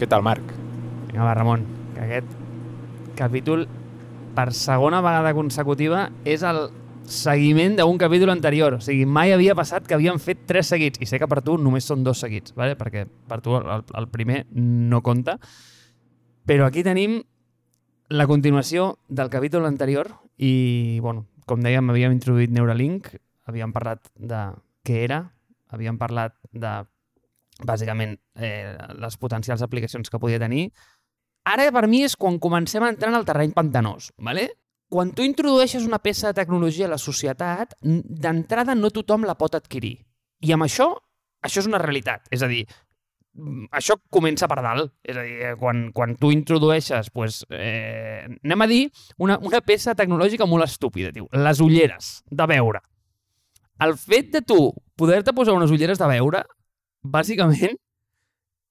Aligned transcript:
Què 0.00 0.06
tal, 0.08 0.22
Marc? 0.24 0.54
Vinga, 1.10 1.26
va, 1.26 1.34
Ramon, 1.36 1.66
que 1.92 2.00
aquest 2.00 2.28
capítol, 3.18 3.66
per 4.32 4.46
segona 4.56 5.02
vegada 5.04 5.34
consecutiva, 5.36 6.06
és 6.24 6.40
el 6.40 6.70
seguiment 7.04 7.74
d'un 7.76 7.98
capítol 8.00 8.32
anterior. 8.32 8.78
O 8.78 8.80
sigui, 8.80 9.04
mai 9.04 9.34
havia 9.34 9.52
passat 9.58 9.84
que 9.84 9.98
havíem 9.98 10.16
fet 10.16 10.46
tres 10.48 10.70
seguits. 10.72 11.02
I 11.04 11.08
sé 11.10 11.20
que 11.20 11.28
per 11.28 11.42
tu 11.44 11.58
només 11.60 11.84
són 11.84 12.06
dos 12.06 12.22
seguits, 12.24 12.54
¿vale? 12.56 12.78
perquè 12.80 13.02
per 13.28 13.42
tu 13.44 13.58
el, 13.58 13.84
el 14.00 14.08
primer 14.08 14.46
no 14.56 15.02
compta. 15.04 15.36
Però 16.48 16.64
aquí 16.64 16.80
tenim 16.86 17.18
la 18.08 18.24
continuació 18.30 18.94
del 19.12 19.28
capítol 19.28 19.68
anterior 19.68 20.08
i, 20.40 20.96
bueno, 21.04 21.26
com 21.44 21.60
dèiem, 21.60 21.92
havíem 21.92 22.16
introduït 22.16 22.56
Neuralink, 22.56 23.12
havíem 23.44 23.76
parlat 23.76 24.08
de 24.16 24.46
què 24.80 25.04
era, 25.04 25.26
havíem 25.68 26.00
parlat 26.00 26.38
de, 26.56 26.72
bàsicament, 27.66 28.16
eh, 28.36 28.76
les 28.98 29.16
potencials 29.16 29.62
aplicacions 29.62 30.10
que 30.10 30.18
podia 30.18 30.40
tenir. 30.40 30.70
Ara, 31.48 31.70
per 31.72 31.86
mi, 31.88 32.02
és 32.04 32.16
quan 32.16 32.38
comencem 32.38 32.84
a 32.84 32.90
entrar 32.92 33.12
en 33.12 33.18
el 33.18 33.26
terreny 33.28 33.54
pantanós, 33.56 34.10
¿vale? 34.18 34.50
Quan 34.90 35.14
tu 35.14 35.22
introdueixes 35.22 35.86
una 35.86 36.00
peça 36.02 36.28
de 36.28 36.40
tecnologia 36.40 36.86
a 36.86 36.94
la 36.94 36.98
societat, 36.98 37.76
d'entrada 37.80 38.74
no 38.74 38.90
tothom 38.90 39.24
la 39.24 39.38
pot 39.38 39.54
adquirir. 39.54 39.96
I 40.42 40.52
amb 40.52 40.66
això, 40.66 40.90
això 41.42 41.62
és 41.62 41.68
una 41.70 41.78
realitat. 41.78 42.26
És 42.34 42.42
a 42.42 42.48
dir, 42.50 42.64
això 43.70 43.96
comença 44.10 44.48
per 44.50 44.60
dalt. 44.64 44.92
És 45.02 45.16
a 45.16 45.24
dir, 45.24 45.38
eh, 45.46 45.54
quan, 45.58 45.90
quan 45.92 46.16
tu 46.16 46.32
introdueixes, 46.34 47.10
pues, 47.10 47.44
eh, 47.50 48.26
anem 48.44 48.62
a 48.62 48.66
dir, 48.66 48.82
una, 49.18 49.38
una 49.38 49.60
peça 49.60 49.94
tecnològica 49.94 50.46
molt 50.46 50.66
estúpida, 50.66 51.12
tio. 51.12 51.28
Les 51.32 51.60
ulleres 51.60 52.22
de 52.28 52.46
veure. 52.46 52.82
El 53.80 53.96
fet 53.96 54.32
de 54.34 54.42
tu 54.42 54.74
poder-te 54.96 55.32
posar 55.32 55.54
unes 55.56 55.70
ulleres 55.70 55.98
de 55.98 56.08
veure, 56.10 56.44
bàsicament, 57.02 57.78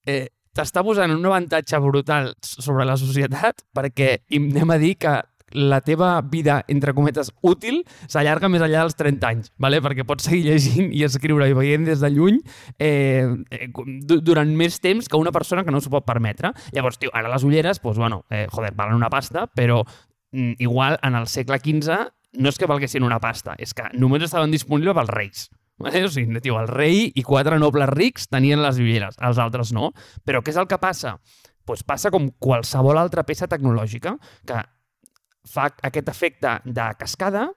eh, 0.06 0.28
t'està 0.56 0.84
posant 0.84 1.12
un 1.14 1.26
avantatge 1.26 1.80
brutal 1.84 2.34
sobre 2.42 2.86
la 2.88 2.98
societat 3.00 3.64
perquè 3.76 4.20
anem 4.36 4.73
a 4.73 4.80
dir 4.81 4.95
que 5.00 5.20
la 5.52 5.81
teva 5.81 6.22
vida, 6.22 6.64
entre 6.67 6.94
cometes, 6.94 7.31
útil, 7.42 7.81
s'allarga 8.08 8.50
més 8.52 8.62
enllà 8.62 8.84
dels 8.86 8.98
30 9.00 9.30
anys, 9.30 9.52
vale? 9.58 9.80
perquè 9.81 10.06
pots 10.06 10.28
seguir 10.30 10.44
llegint 10.45 10.92
i 10.94 11.04
escriure 11.08 11.48
i 11.50 11.56
veient 11.58 11.88
des 11.88 12.04
de 12.04 12.12
lluny 12.14 12.39
eh, 12.78 13.26
eh, 13.50 13.70
durant 14.06 14.52
més 14.56 14.80
temps 14.84 15.09
que 15.09 15.17
una 15.17 15.34
persona 15.34 15.66
que 15.66 15.73
no 15.73 15.82
s'ho 15.82 15.89
pot 15.94 16.06
permetre. 16.06 16.54
Llavors, 16.76 17.00
tio, 17.02 17.09
ara 17.14 17.32
les 17.34 17.45
ulleres, 17.48 17.82
doncs, 17.82 17.98
bueno, 17.98 18.23
eh, 18.30 18.45
joder, 18.52 18.73
valen 18.78 19.00
una 19.00 19.09
pasta, 19.09 19.48
però 19.48 19.82
mm, 19.84 20.59
igual 20.59 21.00
en 21.02 21.17
el 21.17 21.28
segle 21.28 21.58
XV 21.58 21.98
no 22.39 22.54
és 22.54 22.59
que 22.61 22.70
valguessin 22.70 23.04
una 23.04 23.20
pasta, 23.20 23.56
és 23.58 23.73
que 23.73 23.89
només 23.98 24.28
estaven 24.28 24.54
disponibles 24.54 24.98
pels 24.98 25.16
reis. 25.16 25.48
Vale? 25.80 26.04
O 26.06 26.12
sigui, 26.12 26.42
tio, 26.44 26.58
el 26.60 26.68
rei 26.68 27.06
i 27.16 27.24
quatre 27.24 27.60
nobles 27.60 27.90
rics 27.94 28.28
tenien 28.32 28.62
les 28.64 28.82
ulleres, 28.82 29.16
els 29.24 29.40
altres 29.40 29.72
no. 29.76 29.94
Però 30.28 30.44
què 30.44 30.52
és 30.54 30.60
el 30.60 30.68
que 30.68 30.80
passa? 30.82 31.16
Pues 31.66 31.86
passa 31.88 32.12
com 32.12 32.28
qualsevol 32.42 32.98
altra 33.00 33.24
peça 33.24 33.48
tecnològica 33.48 34.18
que 34.48 34.60
fa 35.50 35.70
aquest 35.88 36.12
efecte 36.12 36.60
de 36.66 36.90
cascada 37.00 37.48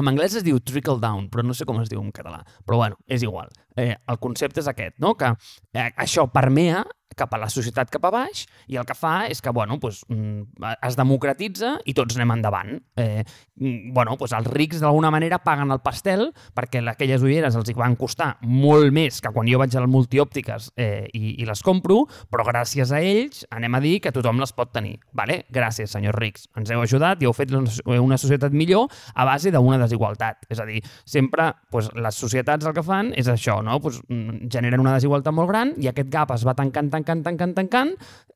en 0.00 0.10
anglès 0.10 0.34
es 0.34 0.42
diu 0.42 0.58
trickle 0.58 0.98
down, 0.98 1.28
però 1.30 1.44
no 1.46 1.54
sé 1.54 1.66
com 1.68 1.78
es 1.78 1.90
diu 1.90 2.00
en 2.02 2.10
català. 2.14 2.40
Però 2.66 2.80
bueno, 2.80 2.98
és 3.06 3.22
igual. 3.22 3.52
Eh, 3.76 3.94
el 3.94 4.20
concepte 4.22 4.62
és 4.62 4.68
aquest, 4.70 4.98
no? 5.02 5.14
que 5.18 5.32
eh, 5.74 5.88
això 5.96 6.28
permea 6.30 6.84
cap 7.16 7.34
a 7.34 7.40
la 7.40 7.48
societat 7.52 7.90
cap 7.92 8.04
a 8.08 8.12
baix 8.12 8.44
i 8.70 8.78
el 8.80 8.86
que 8.86 8.96
fa 8.98 9.26
és 9.30 9.40
que 9.42 9.52
bueno, 9.54 9.78
mm, 9.78 10.66
es 10.86 10.98
democratitza 10.98 11.78
i 11.86 11.94
tots 11.94 12.16
anem 12.18 12.34
endavant. 12.36 12.74
Eh, 12.96 13.24
mm, 13.56 13.92
bueno, 13.94 14.16
pues 14.18 14.32
els 14.32 14.46
rics 14.50 14.80
d'alguna 14.82 15.10
manera 15.14 15.38
paguen 15.38 15.70
el 15.70 15.80
pastel 15.80 16.30
perquè 16.54 16.82
aquelles 16.90 17.22
ulleres 17.22 17.54
els 17.54 17.70
hi 17.70 17.76
van 17.78 17.96
costar 17.96 18.34
molt 18.42 18.92
més 18.92 19.20
que 19.20 19.32
quan 19.32 19.48
jo 19.48 19.58
vaig 19.58 19.76
al 19.76 19.88
multiòptiques 19.88 20.72
eh, 20.76 21.06
i, 21.12 21.40
i 21.42 21.46
les 21.46 21.62
compro, 21.62 22.04
però 22.30 22.46
gràcies 22.46 22.92
a 22.92 23.00
ells 23.00 23.44
anem 23.54 23.74
a 23.74 23.80
dir 23.80 24.00
que 24.00 24.12
tothom 24.12 24.40
les 24.42 24.52
pot 24.52 24.72
tenir. 24.74 24.98
Vale? 25.12 25.44
Gràcies, 25.54 25.90
senyors 25.90 26.18
rics. 26.18 26.48
Ens 26.58 26.70
heu 26.70 26.82
ajudat 26.82 27.22
i 27.22 27.28
heu 27.28 27.34
fet 27.36 27.52
una 27.54 28.18
societat 28.18 28.52
millor 28.52 28.90
a 29.14 29.24
base 29.24 29.52
d'una 29.54 29.78
desigualtat. 29.78 30.46
És 30.50 30.60
a 30.60 30.66
dir, 30.66 30.82
sempre 31.04 31.52
pues, 31.70 31.90
les 31.94 32.18
societats 32.18 32.66
el 32.66 32.74
que 32.74 32.84
fan 32.84 33.12
és 33.16 33.28
això, 33.30 33.60
no? 33.64 33.80
pues, 33.80 34.00
mm, 34.08 34.50
generen 34.52 34.84
una 34.84 34.94
desigualtat 34.94 35.34
molt 35.34 35.50
gran 35.50 35.74
i 35.80 35.90
aquest 35.90 36.12
gap 36.12 36.32
es 36.36 36.46
va 36.46 36.54
tancant 36.54 36.90
tancant, 36.92 37.24
tancant, 37.24 37.54
tancant, 37.56 37.92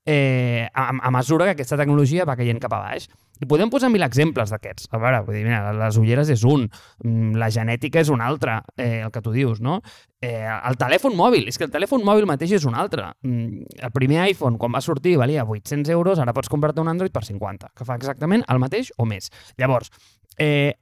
eh, 0.09 0.69
a, 0.73 0.91
a 0.91 1.11
mesura 1.15 1.45
que 1.47 1.57
aquesta 1.57 1.77
tecnologia 1.77 2.27
va 2.29 2.37
caient 2.37 2.61
cap 2.63 2.75
a 2.75 2.83
baix. 2.85 3.09
I 3.39 3.47
podem 3.47 3.71
posar 3.71 3.91
mil 3.93 4.03
exemples 4.03 4.51
d'aquests. 4.51 4.89
A 4.91 4.99
veure, 4.99 5.21
vull 5.27 5.37
dir, 5.37 5.45
mira, 5.47 5.71
les 5.77 5.99
ulleres 6.01 6.31
és 6.35 6.43
un, 6.49 6.65
mm, 7.05 7.37
la 7.39 7.51
genètica 7.55 8.01
és 8.03 8.11
un 8.11 8.23
altre, 8.25 8.57
eh, 8.77 9.05
el 9.05 9.13
que 9.15 9.23
tu 9.23 9.31
dius, 9.35 9.61
no? 9.63 9.79
Eh, 10.21 10.43
el 10.43 10.79
telèfon 10.81 11.15
mòbil, 11.15 11.47
és 11.47 11.59
que 11.59 11.69
el 11.69 11.71
telèfon 11.71 12.03
mòbil 12.07 12.27
mateix 12.27 12.57
és 12.59 12.67
un 12.67 12.75
altre. 12.75 13.13
Mm, 13.23 13.69
el 13.79 13.93
primer 13.95 14.25
iPhone, 14.27 14.59
quan 14.59 14.75
va 14.75 14.83
sortir, 14.83 15.17
valia 15.17 15.45
800 15.45 15.93
euros, 15.95 16.19
ara 16.19 16.35
pots 16.35 16.51
comprar-te 16.51 16.81
un 16.81 16.89
Android 16.89 17.13
per 17.13 17.25
50, 17.25 17.71
que 17.77 17.87
fa 17.87 17.95
exactament 17.95 18.43
el 18.49 18.59
mateix 18.59 18.91
o 18.97 19.07
més. 19.07 19.31
Llavors, 19.57 19.93
eh, 20.37 20.75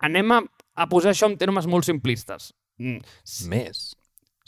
anem 0.00 0.32
a, 0.32 0.42
a 0.74 0.88
posar 0.88 1.12
això 1.12 1.30
en 1.30 1.38
termes 1.38 1.66
molt 1.70 1.86
simplistes. 1.86 2.52
Mm. 2.82 3.16
Més? 3.52 3.86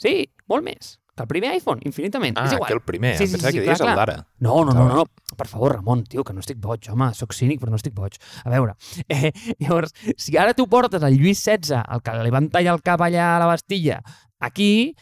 Sí, 0.01 0.19
molt 0.51 0.67
més 0.67 0.95
que 1.15 1.23
el 1.23 1.27
primer 1.27 1.51
iPhone, 1.55 1.79
infinitament. 1.87 2.35
Ah, 2.37 2.45
és 2.45 2.53
igual. 2.53 2.67
que 2.67 2.73
el 2.75 2.81
primer. 2.83 3.13
Sí, 3.15 3.25
sí, 3.25 3.37
Pensava 3.37 3.51
sí, 3.53 3.59
que 3.59 3.63
deies 3.63 3.81
el 3.81 3.95
d'ara. 3.95 4.17
No, 4.43 4.57
no, 4.67 4.73
no, 4.75 4.87
no, 4.91 5.05
Per 5.35 5.47
favor, 5.47 5.77
Ramon, 5.77 6.03
tio, 6.11 6.23
que 6.27 6.33
no 6.35 6.43
estic 6.43 6.59
boig, 6.59 6.89
home. 6.91 7.07
Soc 7.15 7.33
cínic, 7.33 7.61
però 7.61 7.71
no 7.71 7.79
estic 7.79 7.95
boig. 7.95 8.19
A 8.43 8.51
veure, 8.51 8.75
eh, 9.07 9.31
llavors, 9.63 9.95
si 10.19 10.35
ara 10.37 10.53
tu 10.53 10.67
portes 10.67 11.03
el 11.03 11.15
Lluís 11.15 11.39
XVI, 11.39 11.81
el 11.95 12.03
que 12.03 12.15
li 12.19 12.35
van 12.35 12.51
tallar 12.51 12.75
el 12.75 12.83
cap 12.83 13.03
allà 13.07 13.31
a 13.33 13.41
la 13.43 13.49
Bastilla, 13.53 14.01
aquí 14.43 14.93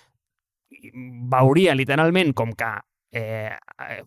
veuria 1.33 1.73
literalment 1.73 2.33
com 2.37 2.53
que 2.57 2.71
eh, 3.13 3.53
eh, 3.53 4.01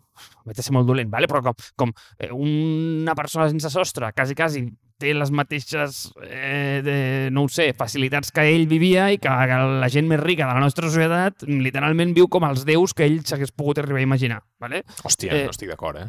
vaig 0.47 0.63
ser 0.63 0.75
molt 0.77 0.87
dolent, 0.87 1.11
vale? 1.11 1.27
però 1.31 1.43
com, 1.43 1.67
com 1.79 1.95
eh, 2.19 2.31
una 2.31 3.15
persona 3.19 3.49
sense 3.51 3.71
sostre, 3.73 4.13
quasi, 4.15 4.35
quasi 4.39 4.67
té 5.01 5.13
les 5.15 5.31
mateixes, 5.35 6.07
eh, 6.25 6.81
de, 6.85 6.97
no 7.33 7.45
ho 7.45 7.51
sé, 7.53 7.71
facilitats 7.77 8.33
que 8.35 8.47
ell 8.49 8.67
vivia 8.71 9.11
i 9.13 9.21
que 9.23 9.31
la 9.31 9.91
gent 9.93 10.09
més 10.09 10.23
rica 10.23 10.47
de 10.47 10.57
la 10.57 10.63
nostra 10.65 10.89
societat 10.89 11.45
literalment 11.49 12.15
viu 12.17 12.31
com 12.33 12.47
els 12.49 12.65
déus 12.69 12.97
que 12.97 13.05
ell 13.09 13.21
s'hagués 13.25 13.53
pogut 13.53 13.83
arribar 13.83 14.01
a 14.01 14.09
imaginar. 14.09 14.41
Vale? 14.63 14.85
Hòstia, 15.05 15.35
eh, 15.35 15.45
no 15.45 15.57
estic 15.57 15.73
d'acord, 15.73 16.01
eh? 16.01 16.09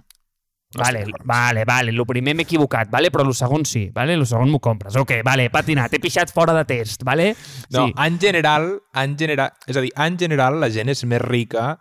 No 0.76 0.84
vale, 0.84 1.06
vale, 1.24 1.64
vale, 1.64 1.92
el 1.92 2.04
primer 2.06 2.34
m'he 2.36 2.44
equivocat, 2.44 2.90
vale? 2.92 3.08
però 3.08 3.24
el 3.24 3.32
segon 3.36 3.64
sí, 3.66 3.86
vale? 3.96 4.18
el 4.20 4.26
segon 4.28 4.50
m'ho 4.52 4.60
compres. 4.60 4.98
Ok, 5.00 5.14
vale, 5.24 5.48
patinat, 5.50 5.94
he 5.96 6.02
pixat 6.04 6.34
fora 6.36 6.56
de 6.58 6.66
test, 6.68 7.06
vale? 7.08 7.30
No, 7.72 7.86
sí. 7.88 7.94
en 8.04 8.20
general, 8.20 8.74
en 9.00 9.16
general, 9.20 9.56
és 9.66 9.80
a 9.80 9.84
dir, 9.86 9.94
en 9.96 10.20
general 10.20 10.60
la 10.60 10.68
gent 10.74 10.92
és 10.92 11.06
més 11.08 11.24
rica 11.24 11.78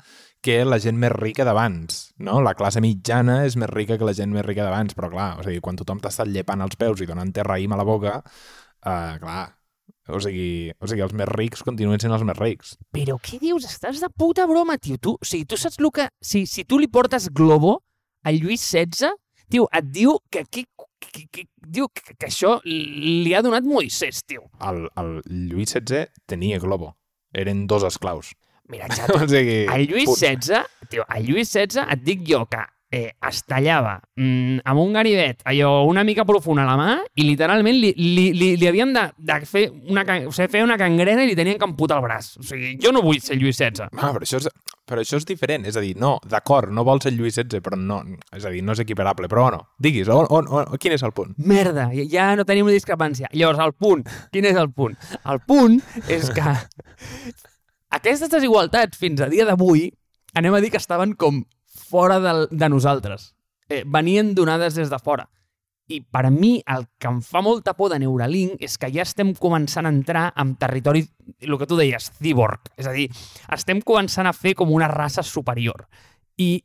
que 0.46 0.60
la 0.62 0.78
gent 0.78 0.98
més 1.02 1.10
rica 1.10 1.44
d'abans, 1.46 1.98
no? 2.22 2.38
La 2.44 2.54
classe 2.54 2.78
mitjana 2.82 3.40
és 3.48 3.56
més 3.58 3.70
rica 3.72 3.96
que 3.98 4.06
la 4.06 4.14
gent 4.14 4.30
més 4.30 4.46
rica 4.46 4.62
d'abans, 4.62 4.94
però 4.94 5.10
clar, 5.10 5.32
o 5.40 5.46
sigui, 5.46 5.58
quan 5.64 5.78
tothom 5.80 5.98
t'ha 6.02 6.12
estat 6.12 6.30
llepant 6.30 6.62
els 6.62 6.78
peus 6.78 7.02
i 7.02 7.08
donant 7.08 7.32
terraïm 7.34 7.74
a 7.74 7.78
la 7.80 7.86
boca, 7.88 8.20
eh, 8.86 9.16
clar, 9.22 9.46
o 10.06 10.20
sigui, 10.22 10.70
o 10.78 10.86
sigui, 10.86 11.02
els 11.02 11.16
més 11.18 11.28
rics 11.32 11.64
continuen 11.66 11.98
sent 12.02 12.14
els 12.14 12.22
més 12.28 12.38
rics. 12.38 12.76
Però 12.94 13.18
què 13.18 13.40
dius? 13.42 13.66
Estàs 13.66 13.98
de 14.02 14.10
puta 14.14 14.46
broma, 14.46 14.78
tio. 14.78 15.00
Tu, 15.02 15.16
o 15.18 15.26
sigui, 15.26 15.48
tu 15.50 15.58
saps 15.58 15.80
el 15.82 15.90
que... 15.90 16.06
Si, 16.22 16.44
si 16.46 16.62
tu 16.64 16.78
li 16.78 16.86
portes 16.86 17.26
Globo 17.34 17.80
al 18.22 18.38
Lluís 18.38 18.62
XVI, 18.62 19.10
tio, 19.50 19.66
et 19.74 19.90
diu 19.90 20.14
que, 20.30 20.44
que, 20.46 20.62
que, 21.02 21.26
que, 21.26 21.46
diu 21.58 21.90
que, 21.90 22.14
que 22.14 22.30
això 22.30 22.60
li 22.64 23.34
ha 23.34 23.42
donat 23.42 23.66
Moisès, 23.66 24.22
tio. 24.22 24.46
El, 24.62 24.86
el 24.94 25.16
Lluís 25.50 25.74
XVI 25.74 26.06
tenia 26.30 26.62
Globo. 26.62 26.94
Eren 27.34 27.66
dos 27.66 27.82
esclaus. 27.82 28.30
Mira, 28.68 28.88
xato, 28.96 29.20
o 29.22 29.28
sigui, 29.28 29.64
el 29.72 29.86
Lluís 29.90 30.10
XVI, 30.10 30.64
tio, 30.90 31.06
el 31.14 31.28
Lluís 31.28 31.52
XVI 31.52 31.86
et 31.92 32.02
dic 32.06 32.24
jo 32.26 32.44
que 32.50 32.64
eh, 32.90 33.12
es 33.28 33.42
tallava 33.44 33.96
mm, 34.16 34.62
amb 34.64 34.80
un 34.80 34.92
ganivet 34.94 35.42
allò 35.44 35.84
una 35.88 36.04
mica 36.04 36.24
profund 36.24 36.62
a 36.62 36.66
la 36.68 36.76
mà 36.78 36.92
i 37.18 37.26
literalment 37.26 37.76
li, 37.76 37.92
li, 37.96 38.28
li, 38.36 38.52
li 38.56 38.68
havien 38.68 38.94
de, 38.94 39.02
de 39.16 39.40
fer, 39.48 39.66
una, 39.90 40.04
o 40.26 40.32
sigui, 40.32 40.48
fer 40.52 40.62
una 40.64 40.78
cangrena 40.80 41.24
i 41.24 41.30
li 41.30 41.36
tenien 41.38 41.58
que 41.58 41.66
amputar 41.66 41.98
el 42.00 42.06
braç. 42.06 42.36
O 42.40 42.46
sigui, 42.46 42.76
jo 42.82 42.92
no 42.94 43.02
vull 43.04 43.20
ser 43.22 43.38
Lluís 43.40 43.58
XVI. 43.58 43.90
Ah, 43.96 44.12
però 44.14 44.22
això 44.26 44.40
és, 44.40 44.48
però 44.86 45.02
això 45.02 45.20
és 45.20 45.26
diferent. 45.28 45.66
És 45.68 45.76
a 45.76 45.82
dir, 45.84 45.96
no, 46.00 46.16
d'acord, 46.30 46.70
no 46.72 46.86
vol 46.86 47.02
ser 47.02 47.12
Lluís 47.16 47.36
XVI, 47.36 47.62
però 47.64 47.78
no, 47.80 48.00
és 48.36 48.46
a 48.46 48.54
dir, 48.54 48.62
no 48.64 48.76
és 48.76 48.84
equiparable. 48.84 49.30
Però 49.32 49.48
bueno, 49.48 49.64
diguis, 49.82 50.08
on, 50.12 50.30
on, 50.30 50.48
on, 50.48 50.78
quin 50.80 50.94
és 50.96 51.04
el 51.06 51.14
punt? 51.16 51.34
Merda, 51.42 51.90
ja 52.12 52.30
no 52.38 52.46
tenim 52.48 52.68
una 52.68 52.76
discrepància. 52.76 53.32
Llavors, 53.34 53.62
el 53.66 53.74
punt, 53.74 54.06
quin 54.32 54.48
és 54.52 54.60
el 54.60 54.72
punt? 54.72 54.96
El 55.26 55.42
punt 55.48 55.80
és 56.06 56.30
que 56.36 56.54
aquestes 57.96 58.30
desigualtats, 58.32 58.98
fins 58.98 59.22
a 59.24 59.30
dia 59.32 59.46
d'avui, 59.48 59.88
anem 60.36 60.54
a 60.54 60.60
dir 60.60 60.70
que 60.74 60.80
estaven 60.80 61.14
com 61.18 61.44
fora 61.66 62.20
de, 62.20 62.34
de 62.50 62.68
nosaltres. 62.68 63.32
Eh, 63.68 63.82
venien 63.86 64.34
donades 64.34 64.76
des 64.78 64.92
de 64.92 64.98
fora. 65.02 65.26
I 65.86 66.00
per 66.02 66.32
mi 66.34 66.56
el 66.66 66.88
que 66.98 67.06
em 67.06 67.20
fa 67.22 67.40
molta 67.46 67.76
por 67.78 67.92
de 67.92 68.00
Neuralink 68.02 68.62
és 68.62 68.74
que 68.78 68.90
ja 68.90 69.04
estem 69.06 69.30
començant 69.38 69.86
a 69.86 69.92
entrar 69.94 70.24
en 70.34 70.56
territori, 70.58 71.04
el 71.38 71.58
que 71.60 71.68
tu 71.70 71.78
deies, 71.78 72.10
cyborg. 72.18 72.72
És 72.74 72.88
a 72.90 72.94
dir, 72.96 73.06
estem 73.54 73.82
començant 73.86 74.26
a 74.26 74.34
fer 74.34 74.56
com 74.58 74.72
una 74.74 74.90
raça 74.90 75.22
superior. 75.22 75.86
I, 76.42 76.58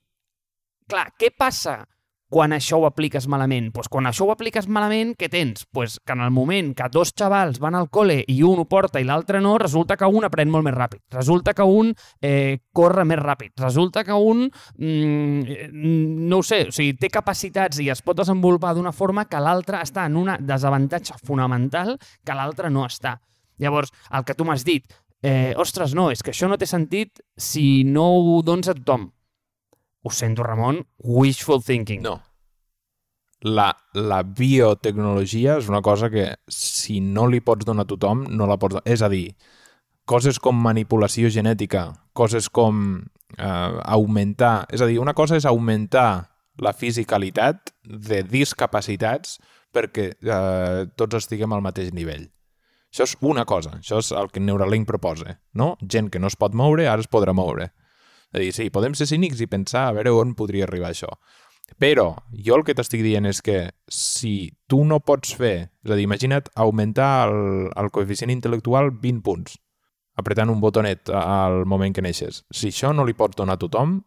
clar, 0.90 1.12
què 1.22 1.30
passa 1.38 1.84
quan 2.32 2.54
això 2.56 2.80
ho 2.80 2.86
apliques 2.88 3.28
malament? 3.28 3.68
Pues 3.76 3.90
quan 3.92 4.08
això 4.08 4.24
ho 4.24 4.32
apliques 4.32 4.70
malament, 4.72 5.12
què 5.20 5.28
tens? 5.30 5.66
Pues 5.68 5.98
que 6.00 6.16
en 6.16 6.24
el 6.24 6.32
moment 6.32 6.72
que 6.78 6.88
dos 6.94 7.12
xavals 7.12 7.60
van 7.60 7.76
al 7.76 7.90
col·le 7.92 8.22
i 8.32 8.38
un 8.48 8.62
ho 8.64 8.66
porta 8.72 9.02
i 9.04 9.08
l'altre 9.08 9.42
no, 9.44 9.58
resulta 9.60 9.98
que 10.00 10.08
un 10.08 10.24
aprèn 10.24 10.50
molt 10.54 10.64
més 10.64 10.78
ràpid. 10.78 11.04
Resulta 11.12 11.54
que 11.58 11.68
un 11.68 11.92
eh, 12.24 12.64
corre 12.72 13.04
més 13.06 13.20
ràpid. 13.20 13.52
Resulta 13.60 14.06
que 14.08 14.16
un, 14.16 14.48
mm, 14.48 15.60
no 16.32 16.40
ho 16.40 16.48
sé, 16.48 16.64
o 16.72 16.72
sigui, 16.72 16.96
té 16.96 17.12
capacitats 17.12 17.84
i 17.84 17.92
es 17.92 18.02
pot 18.02 18.24
desenvolupar 18.24 18.74
d'una 18.80 18.96
forma 18.96 19.28
que 19.28 19.44
l'altre 19.44 19.84
està 19.84 20.08
en 20.08 20.16
una 20.24 20.40
desavantatge 20.40 21.20
fonamental 21.28 21.98
que 22.24 22.38
l'altre 22.38 22.72
no 22.72 22.88
està. 22.88 23.18
Llavors, 23.60 23.92
el 24.16 24.24
que 24.24 24.40
tu 24.40 24.48
m'has 24.48 24.64
dit, 24.64 24.88
eh, 25.22 25.52
ostres, 25.60 25.94
no, 25.94 26.10
és 26.16 26.24
que 26.24 26.32
això 26.32 26.48
no 26.48 26.58
té 26.58 26.66
sentit 26.66 27.20
si 27.36 27.84
no 27.84 28.08
ho 28.16 28.40
dones 28.42 28.72
a 28.72 28.80
tothom 28.80 29.12
ho 30.04 30.12
sento, 30.12 30.44
Ramon, 30.44 30.86
wishful 30.98 31.62
thinking. 31.62 32.02
No. 32.02 32.20
La, 33.42 33.72
la 33.98 34.22
biotecnologia 34.22 35.58
és 35.58 35.70
una 35.70 35.82
cosa 35.82 36.12
que 36.14 36.28
si 36.52 37.00
no 37.02 37.26
li 37.30 37.42
pots 37.42 37.66
donar 37.66 37.88
a 37.88 37.90
tothom, 37.90 38.26
no 38.30 38.50
la 38.50 38.60
pots. 38.62 38.82
És 38.86 39.02
a 39.02 39.10
dir, 39.10 39.32
coses 40.06 40.38
com 40.42 40.58
manipulació 40.62 41.32
genètica, 41.34 41.88
coses 42.14 42.50
com 42.50 43.02
eh, 43.38 43.80
augmentar... 43.98 44.68
És 44.70 44.82
a 44.82 44.90
dir, 44.90 45.00
una 45.02 45.16
cosa 45.18 45.40
és 45.40 45.48
augmentar 45.50 46.28
la 46.62 46.74
fisicalitat 46.78 47.74
de 47.82 48.22
discapacitats 48.28 49.40
perquè 49.74 50.12
eh, 50.14 50.86
tots 51.00 51.24
estiguem 51.24 51.54
al 51.56 51.66
mateix 51.66 51.94
nivell. 51.96 52.28
Això 52.92 53.08
és 53.08 53.16
una 53.24 53.46
cosa, 53.48 53.78
això 53.80 54.02
és 54.04 54.12
el 54.12 54.28
que 54.34 54.42
Neuralink 54.44 54.86
proposa, 54.88 55.38
no? 55.56 55.78
Gent 55.82 56.10
que 56.12 56.20
no 56.20 56.28
es 56.28 56.36
pot 56.36 56.54
moure, 56.54 56.90
ara 56.92 57.00
es 57.00 57.08
podrà 57.08 57.32
moure. 57.34 57.70
A 58.32 58.40
dir, 58.40 58.52
sí, 58.56 58.70
podem 58.72 58.96
ser 58.96 59.10
cínics 59.10 59.42
i 59.44 59.50
pensar 59.52 59.90
a 59.90 59.96
veure 59.96 60.14
on 60.16 60.36
podria 60.40 60.68
arribar 60.68 60.92
això. 60.92 61.10
Però 61.80 62.14
jo 62.46 62.58
el 62.58 62.64
que 62.68 62.76
t'estic 62.76 63.04
dient 63.04 63.28
és 63.30 63.42
que 63.44 63.72
si 63.88 64.52
tu 64.68 64.84
no 64.88 65.00
pots 65.04 65.36
fer... 65.38 65.72
És 65.86 65.92
a 65.92 65.98
dir, 65.98 66.06
imagina't 66.08 66.52
augmentar 66.56 67.30
el, 67.30 67.70
el 67.80 67.92
coeficient 67.96 68.34
intel·lectual 68.34 68.92
20 69.02 69.24
punts, 69.26 69.56
apretant 70.20 70.52
un 70.52 70.62
botonet 70.64 71.12
al 71.16 71.64
moment 71.66 71.96
que 71.96 72.04
neixes. 72.04 72.44
Si 72.52 72.72
això 72.72 72.92
no 72.96 73.08
li 73.08 73.16
pots 73.18 73.40
donar 73.40 73.58
a 73.58 73.62
tothom, 73.62 74.02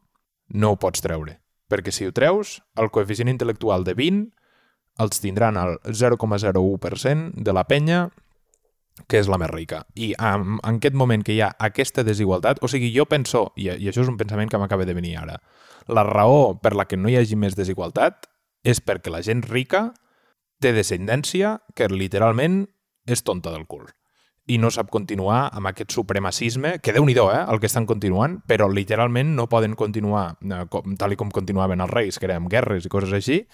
no 0.55 0.73
ho 0.73 0.81
pots 0.81 1.05
treure. 1.05 1.39
Perquè 1.73 1.93
si 1.93 2.07
ho 2.07 2.13
treus, 2.13 2.59
el 2.77 2.93
coeficient 2.93 3.33
intel·lectual 3.33 3.87
de 3.87 3.97
20 3.97 4.29
els 5.05 5.19
tindran 5.19 5.57
el 5.59 5.79
0,01% 5.89 7.43
de 7.43 7.55
la 7.57 7.65
penya 7.67 8.05
que 9.09 9.19
és 9.19 9.29
la 9.31 9.39
més 9.41 9.51
rica. 9.51 9.83
I 9.95 10.13
en, 10.19 10.59
en 10.61 10.79
aquest 10.79 10.95
moment 10.99 11.25
que 11.27 11.35
hi 11.35 11.41
ha 11.45 11.53
aquesta 11.69 12.05
desigualtat, 12.07 12.63
o 12.63 12.71
sigui, 12.71 12.93
jo 12.95 13.09
penso, 13.11 13.49
i, 13.57 13.69
i 13.73 13.91
això 13.91 14.05
és 14.05 14.13
un 14.13 14.19
pensament 14.21 14.53
que 14.53 14.61
m'acaba 14.61 14.87
de 14.87 14.95
venir 14.97 15.17
ara, 15.21 15.41
la 15.89 16.07
raó 16.07 16.55
per 16.63 16.75
la 16.79 16.87
que 16.89 16.97
no 17.01 17.11
hi 17.11 17.19
hagi 17.21 17.37
més 17.37 17.59
desigualtat 17.59 18.31
és 18.65 18.81
perquè 18.81 19.13
la 19.13 19.21
gent 19.25 19.45
rica 19.51 19.91
té 20.63 20.73
descendència 20.73 21.59
que 21.77 21.91
literalment 21.93 22.65
és 23.11 23.23
tonta 23.27 23.53
del 23.53 23.67
cul 23.69 23.91
i 24.47 24.59
no 24.61 24.69
sap 24.73 24.91
continuar 24.93 25.49
amb 25.57 25.71
aquest 25.71 25.95
supremacisme, 25.95 26.79
que 26.85 26.93
déu 26.93 27.07
nhi 27.07 27.15
eh, 27.17 27.45
el 27.49 27.61
que 27.61 27.67
estan 27.67 27.87
continuant, 27.87 28.43
però 28.47 28.69
literalment 28.69 29.35
no 29.37 29.49
poden 29.49 29.75
continuar 29.75 30.37
eh, 30.43 30.65
com, 30.69 30.97
tal 31.01 31.13
i 31.13 31.17
com 31.17 31.31
continuaven 31.31 31.81
els 31.81 31.91
reis, 31.91 32.19
que 32.19 32.29
guerres 32.29 32.85
i 32.85 32.89
coses 32.93 33.13
així, 33.13 33.47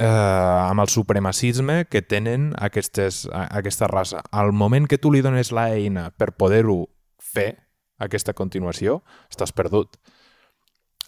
eh, 0.00 0.06
amb 0.06 0.80
el 0.80 0.88
supremacisme 0.88 1.84
que 1.90 2.02
tenen 2.02 2.50
aquestes, 2.58 3.26
aquesta 3.32 3.88
raça. 3.90 4.24
Al 4.32 4.52
moment 4.52 4.88
que 4.88 4.98
tu 4.98 5.12
li 5.12 5.20
dones 5.22 5.52
l'eina 5.52 6.08
per 6.16 6.32
poder-ho 6.32 6.86
fer, 7.20 7.52
aquesta 8.00 8.32
continuació, 8.32 9.02
estàs 9.28 9.52
perdut. 9.52 10.00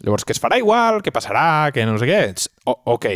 Llavors, 0.03 0.27
que 0.27 0.35
es 0.37 0.43
farà 0.43 0.59
igual, 0.61 1.01
que 1.03 1.15
passarà, 1.15 1.71
que 1.73 1.87
no 1.89 1.97
sé 1.99 2.09
què... 2.11 2.21
O 2.69 2.77
ok, 2.95 3.09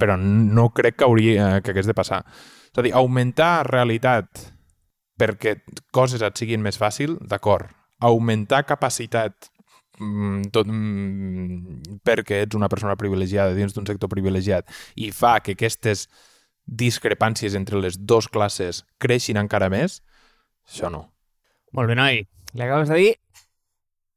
però 0.00 0.16
no 0.18 0.70
crec 0.74 0.98
que, 0.98 1.06
hauria, 1.06 1.60
que 1.62 1.70
hagués 1.70 1.86
de 1.86 1.94
passar. 1.94 2.24
És 2.72 2.80
a 2.80 2.84
dir, 2.84 2.94
augmentar 2.96 3.68
realitat 3.68 4.48
perquè 5.20 5.60
coses 5.94 6.24
et 6.24 6.38
siguin 6.40 6.62
més 6.64 6.80
fàcil, 6.80 7.18
d'acord. 7.20 7.70
Augmentar 8.02 8.64
capacitat 8.66 9.51
tot 10.52 10.68
mm, 10.68 11.98
perquè 12.06 12.42
ets 12.46 12.56
una 12.56 12.70
persona 12.72 12.96
privilegiada 12.96 13.54
dins 13.54 13.74
d'un 13.76 13.86
sector 13.86 14.08
privilegiat 14.08 14.68
i 14.96 15.10
fa 15.12 15.38
que 15.44 15.52
aquestes 15.52 16.06
discrepàncies 16.64 17.56
entre 17.58 17.80
les 17.82 17.98
dues 17.98 18.28
classes 18.32 18.82
creixin 19.02 19.40
encara 19.40 19.68
més, 19.72 20.00
això 20.68 20.90
no. 20.90 21.08
Molt 21.76 21.90
bé, 21.90 21.96
noi. 21.98 22.22
Li 22.52 22.64
acabes 22.64 22.90
de 22.92 22.98
dir, 23.00 23.12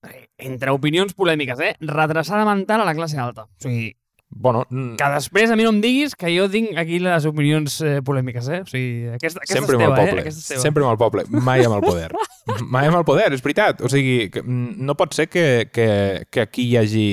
eh, 0.08 0.28
entre 0.38 0.74
opinions 0.76 1.16
polèmiques, 1.16 1.60
eh? 1.60 1.76
Redreçada 1.80 2.46
mental 2.46 2.84
a 2.84 2.88
la 2.88 2.96
classe 2.96 3.20
alta. 3.20 3.48
O 3.48 3.64
sigui, 3.66 3.94
Bueno, 4.30 4.66
que 4.70 5.10
després 5.14 5.52
a 5.54 5.56
mi 5.56 5.64
no 5.64 5.72
em 5.72 5.78
diguis 5.84 6.16
que 6.18 6.32
jo 6.34 6.48
tinc 6.52 6.76
aquí 6.82 6.98
les 7.00 7.28
opinions 7.30 7.78
eh, 7.86 8.00
polèmiques, 8.06 8.48
eh? 8.52 8.62
O 8.66 8.70
sigui, 8.70 9.12
aquesta, 9.16 9.44
aquesta 9.46 9.60
sempre 9.62 9.78
és 9.78 9.80
teva, 9.80 9.92
amb 9.92 10.00
el 10.00 10.02
poble, 10.02 10.18
eh? 10.18 10.26
Aquesta 10.26 10.42
és 10.42 10.50
teva. 10.50 10.64
sempre 10.64 10.84
amb 10.84 10.92
el 10.92 11.00
poble, 11.00 11.26
mai 11.46 11.64
amb 11.64 11.78
el 11.78 11.86
poder. 11.86 12.10
mai 12.76 12.90
amb 12.90 13.00
el 13.00 13.06
poder, 13.08 13.30
és 13.38 13.46
veritat. 13.46 13.86
O 13.86 13.92
sigui, 13.92 14.18
que, 14.34 14.44
no 14.46 14.98
pot 15.00 15.16
ser 15.16 15.30
que, 15.32 15.46
que, 15.72 15.88
que 16.30 16.44
aquí 16.44 16.68
hi 16.68 16.76
hagi, 16.82 17.08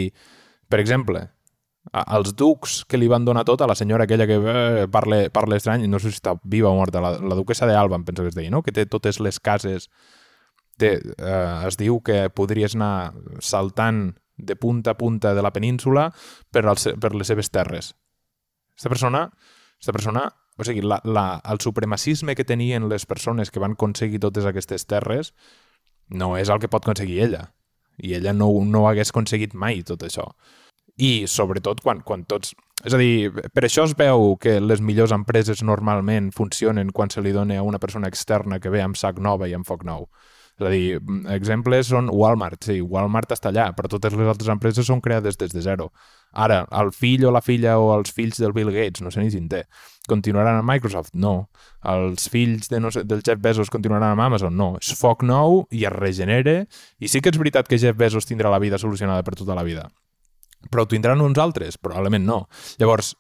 per 0.72 0.80
exemple, 0.82 1.26
els 2.00 2.32
ducs 2.38 2.80
que 2.88 2.98
li 2.98 3.10
van 3.10 3.26
donar 3.26 3.44
tot 3.44 3.60
a 3.60 3.68
la 3.68 3.76
senyora 3.76 4.06
aquella 4.06 4.26
que 4.26 4.38
eh, 4.38 4.88
parla, 4.90 5.24
parla 5.34 5.58
estrany, 5.60 5.84
no 5.90 6.00
sé 6.00 6.10
si 6.10 6.20
està 6.20 6.36
viva 6.42 6.70
o 6.70 6.78
morta, 6.78 7.02
la, 7.04 7.16
la 7.20 7.38
duquesa 7.38 7.68
d'Alba, 7.68 7.98
em 8.00 8.06
penso 8.08 8.22
que 8.22 8.32
es 8.32 8.38
deia, 8.38 8.50
no? 8.50 8.62
que 8.62 8.72
té 8.72 8.86
totes 8.86 9.20
les 9.20 9.40
cases, 9.42 9.88
té, 10.78 10.94
eh, 11.02 11.66
es 11.68 11.78
diu 11.80 12.00
que 12.00 12.28
podries 12.32 12.76
anar 12.78 13.12
saltant 13.42 14.12
de 14.36 14.56
punta 14.56 14.92
a 14.92 14.98
punta 14.98 15.34
de 15.34 15.42
la 15.42 15.52
península 15.52 16.10
per, 16.50 16.66
als, 16.66 16.88
per 17.00 17.14
les 17.14 17.28
seves 17.28 17.50
terres. 17.50 17.92
Aquesta 18.74 18.92
persona, 18.92 19.26
aquesta 19.76 19.92
persona 19.92 20.28
o 20.58 20.64
sigui, 20.64 20.82
la, 20.84 21.00
la, 21.04 21.40
el 21.48 21.60
supremacisme 21.60 22.34
que 22.36 22.44
tenien 22.44 22.88
les 22.88 23.06
persones 23.06 23.50
que 23.50 23.60
van 23.62 23.76
aconseguir 23.78 24.20
totes 24.20 24.44
aquestes 24.44 24.84
terres 24.86 25.32
no 26.12 26.34
és 26.36 26.50
el 26.52 26.60
que 26.60 26.68
pot 26.68 26.84
aconseguir 26.84 27.22
ella. 27.24 27.46
I 27.96 28.16
ella 28.18 28.34
no, 28.36 28.50
no 28.64 28.86
hagués 28.88 29.12
aconseguit 29.12 29.54
mai 29.54 29.82
tot 29.86 30.04
això. 30.04 30.28
I, 30.96 31.24
sobretot, 31.26 31.80
quan, 31.84 32.02
quan 32.04 32.26
tots... 32.28 32.52
És 32.84 32.96
a 32.96 32.98
dir, 32.98 33.30
per 33.54 33.62
això 33.64 33.86
es 33.86 33.94
veu 33.96 34.34
que 34.42 34.56
les 34.60 34.82
millors 34.82 35.14
empreses 35.14 35.62
normalment 35.62 36.32
funcionen 36.34 36.90
quan 36.92 37.12
se 37.14 37.22
li 37.22 37.32
dona 37.32 37.60
a 37.60 37.64
una 37.64 37.78
persona 37.78 38.10
externa 38.10 38.58
que 38.60 38.72
ve 38.74 38.82
amb 38.82 38.98
sac 38.98 39.20
nova 39.22 39.48
i 39.48 39.54
amb 39.56 39.68
foc 39.68 39.86
nou. 39.88 40.08
És 40.60 40.66
a 40.66 40.70
dir, 40.70 40.98
exemples 41.32 41.88
són 41.88 42.10
Walmart. 42.12 42.60
Sí, 42.68 42.80
Walmart 42.84 43.32
està 43.32 43.50
allà, 43.50 43.70
però 43.76 43.88
totes 43.90 44.12
les 44.18 44.28
altres 44.28 44.50
empreses 44.52 44.86
són 44.86 45.00
creades 45.00 45.38
des 45.40 45.54
de 45.54 45.62
zero. 45.64 45.88
Ara, 46.32 46.62
el 46.80 46.92
fill 46.96 47.24
o 47.28 47.32
la 47.32 47.42
filla 47.44 47.78
o 47.80 47.90
els 47.96 48.12
fills 48.12 48.38
del 48.40 48.54
Bill 48.56 48.70
Gates, 48.72 49.02
no 49.04 49.10
sé 49.12 49.20
ni 49.20 49.32
si 49.32 49.40
en 49.40 49.48
té, 49.52 49.64
continuaran 50.08 50.60
a 50.60 50.66
Microsoft? 50.66 51.12
No. 51.14 51.48
Els 51.88 52.28
fills 52.32 52.68
de, 52.72 52.80
no 52.80 52.92
sé, 52.92 53.04
del 53.08 53.24
Jeff 53.24 53.40
Bezos 53.40 53.72
continuaran 53.72 54.12
amb 54.12 54.26
Amazon? 54.28 54.56
No. 54.56 54.74
És 54.80 54.92
foc 54.98 55.24
nou 55.26 55.66
i 55.70 55.84
es 55.88 55.92
regenera 55.92 56.62
i 56.98 57.08
sí 57.08 57.20
que 57.20 57.32
és 57.32 57.40
veritat 57.40 57.68
que 57.68 57.80
Jeff 57.80 57.98
Bezos 57.98 58.28
tindrà 58.28 58.52
la 58.52 58.60
vida 58.62 58.80
solucionada 58.80 59.24
per 59.24 59.36
tota 59.40 59.56
la 59.56 59.66
vida. 59.66 59.88
Però 60.70 60.84
ho 60.84 60.88
tindran 60.88 61.20
uns 61.20 61.40
altres? 61.42 61.76
Probablement 61.80 62.24
no. 62.24 62.38
Llavors, 62.78 63.16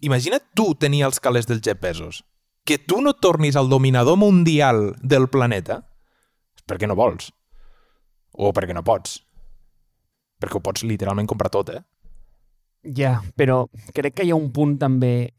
imagina't 0.00 0.50
tu 0.56 0.72
tenir 0.74 1.04
els 1.10 1.20
calés 1.20 1.50
del 1.50 1.60
Jeff 1.60 1.82
Bezos. 1.82 2.24
Que 2.64 2.78
tu 2.78 3.00
no 3.02 3.14
tornis 3.18 3.56
al 3.56 3.68
dominador 3.68 4.18
mundial 4.20 4.94
del 5.02 5.28
planeta 5.28 5.89
perquè 6.70 6.88
no 6.88 6.96
vols. 6.98 7.32
O 8.38 8.52
perquè 8.54 8.76
no 8.76 8.86
pots. 8.86 9.18
Perquè 10.40 10.56
ho 10.56 10.64
pots 10.64 10.86
literalment 10.86 11.28
comprar 11.28 11.50
tot, 11.52 11.74
eh? 11.74 11.82
Ja, 12.96 13.18
però 13.36 13.66
crec 13.92 14.16
que 14.16 14.24
hi 14.24 14.30
ha 14.32 14.38
un 14.38 14.48
punt 14.56 14.78
també 14.80 15.32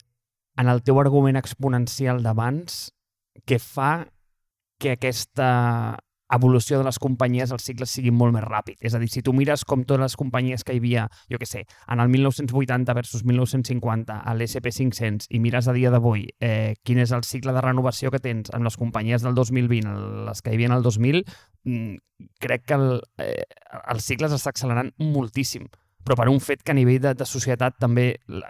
en 0.61 0.69
el 0.69 0.83
teu 0.85 0.99
argument 1.01 1.39
exponencial 1.39 2.21
d'abans 2.21 2.91
que 3.47 3.57
fa 3.57 4.05
que 4.81 4.93
aquesta 4.93 5.49
evolució 6.35 6.79
de 6.79 6.85
les 6.87 6.99
companyies 7.01 7.51
els 7.51 7.65
cicles 7.67 7.91
siguin 7.91 8.15
molt 8.17 8.35
més 8.35 8.45
ràpid. 8.45 8.79
És 8.81 8.95
a 8.95 9.01
dir, 9.01 9.09
si 9.11 9.23
tu 9.25 9.33
mires 9.35 9.65
com 9.67 9.83
totes 9.83 10.03
les 10.05 10.17
companyies 10.19 10.63
que 10.63 10.75
hi 10.75 10.81
havia, 10.81 11.07
jo 11.31 11.39
que 11.41 11.49
sé, 11.49 11.65
en 11.91 11.99
el 12.03 12.09
1980 12.13 12.95
versus 12.97 13.25
1950, 13.27 14.21
a 14.21 14.35
l'SP500, 14.35 15.29
i 15.29 15.41
mires 15.43 15.67
a 15.67 15.75
dia 15.77 15.91
d'avui 15.93 16.27
eh, 16.39 16.75
quin 16.83 17.01
és 17.03 17.11
el 17.15 17.25
cicle 17.27 17.53
de 17.55 17.63
renovació 17.63 18.11
que 18.11 18.23
tens 18.23 18.53
amb 18.55 18.67
les 18.67 18.79
companyies 18.79 19.25
del 19.25 19.35
2020, 19.35 19.93
les 20.29 20.41
que 20.41 20.53
hi 20.53 20.59
havia 20.59 20.73
el 20.75 20.83
2000, 20.87 21.23
mm, 21.65 22.27
crec 22.39 22.65
que 22.65 22.79
el, 22.79 22.89
eh, 23.21 23.45
el 23.91 24.01
cicle 24.01 24.29
s'està 24.31 24.53
accelerant 24.55 24.93
moltíssim 24.99 25.67
però 26.01 26.17
per 26.17 26.29
un 26.31 26.39
fet 26.41 26.63
que 26.65 26.73
a 26.73 26.77
nivell 26.77 27.01
de, 27.01 27.13
de 27.17 27.27
societat 27.29 27.77
també 27.81 28.07
la, 28.25 28.49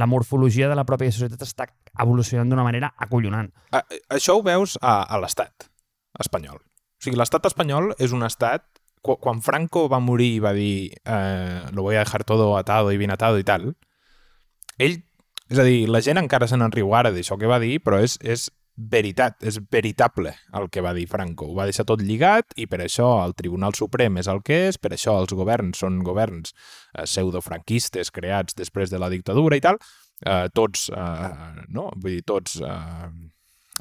la 0.00 0.08
morfologia 0.08 0.70
de 0.70 0.78
la 0.78 0.86
pròpia 0.88 1.12
societat 1.12 1.44
està 1.44 1.68
evolucionant 2.00 2.48
d'una 2.48 2.64
manera 2.64 2.92
acollonant. 2.96 3.50
A, 3.76 3.82
això 4.14 4.38
ho 4.38 4.44
veus 4.46 4.78
a, 4.80 5.02
a 5.04 5.20
l'estat 5.20 5.68
espanyol. 6.18 6.58
O 6.98 7.06
sigui, 7.06 7.18
l'estat 7.20 7.46
espanyol 7.50 7.94
és 7.98 8.14
un 8.16 8.26
estat... 8.26 8.66
Quan 9.08 9.38
Franco 9.40 9.84
va 9.88 10.00
morir 10.02 10.26
i 10.34 10.40
va 10.42 10.50
dir 10.52 10.90
eh, 11.06 11.60
lo 11.72 11.84
voy 11.86 11.94
a 11.94 12.02
dejar 12.02 12.24
todo 12.26 12.58
atado 12.58 12.90
y 12.92 12.98
bien 12.98 13.12
atado 13.14 13.38
i 13.38 13.44
tal, 13.46 13.76
ell... 14.76 15.04
És 15.48 15.56
a 15.56 15.64
dir, 15.64 15.86
la 15.88 16.02
gent 16.04 16.18
encara 16.20 16.44
se 16.50 16.58
n'enriu 16.58 16.90
ara 16.92 17.08
d'això 17.14 17.38
que 17.40 17.48
va 17.48 17.56
dir, 17.62 17.78
però 17.80 18.02
és, 18.04 18.18
és 18.20 18.50
veritat, 18.78 19.38
és 19.42 19.58
veritable 19.72 20.34
el 20.54 20.68
que 20.70 20.82
va 20.84 20.92
dir 20.94 21.06
Franco. 21.08 21.48
Ho 21.48 21.56
va 21.56 21.66
deixar 21.70 21.86
tot 21.88 22.02
lligat 22.04 22.52
i 22.56 22.68
per 22.70 22.82
això 22.84 23.06
el 23.24 23.34
Tribunal 23.38 23.74
Suprem 23.78 24.20
és 24.20 24.28
el 24.28 24.42
que 24.44 24.66
és, 24.68 24.78
per 24.78 24.92
això 24.92 25.16
els 25.22 25.32
governs 25.32 25.80
són 25.82 26.02
governs 26.06 26.52
eh, 26.52 27.06
pseudofranquistes 27.06 28.12
creats 28.14 28.58
després 28.58 28.92
de 28.92 29.00
la 29.00 29.08
dictadura 29.08 29.56
i 29.56 29.64
tal, 29.64 29.80
eh, 30.26 30.46
tots, 30.54 30.88
eh, 30.92 31.32
no? 31.68 31.90
Vull 31.96 32.18
dir, 32.18 32.22
tots... 32.28 32.60
Eh, 32.60 33.10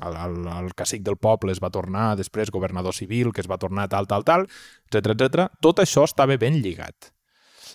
el, 0.06 0.16
el, 0.16 0.38
el 0.54 0.74
cacic 0.77 1.04
del 1.06 1.18
poble 1.18 1.54
es 1.56 1.62
va 1.63 1.72
tornar 1.74 2.16
després 2.20 2.54
governador 2.54 2.96
civil, 2.96 3.32
que 3.34 3.42
es 3.44 3.50
va 3.50 3.60
tornar 3.62 3.88
tal, 3.89 4.08
tal, 4.08 4.25
tal, 4.27 4.48
etc 4.89 5.13
etc. 5.16 5.48
Tot 5.62 5.82
això 5.84 6.06
estava 6.08 6.38
ben 6.38 6.62
lligat. 6.62 7.12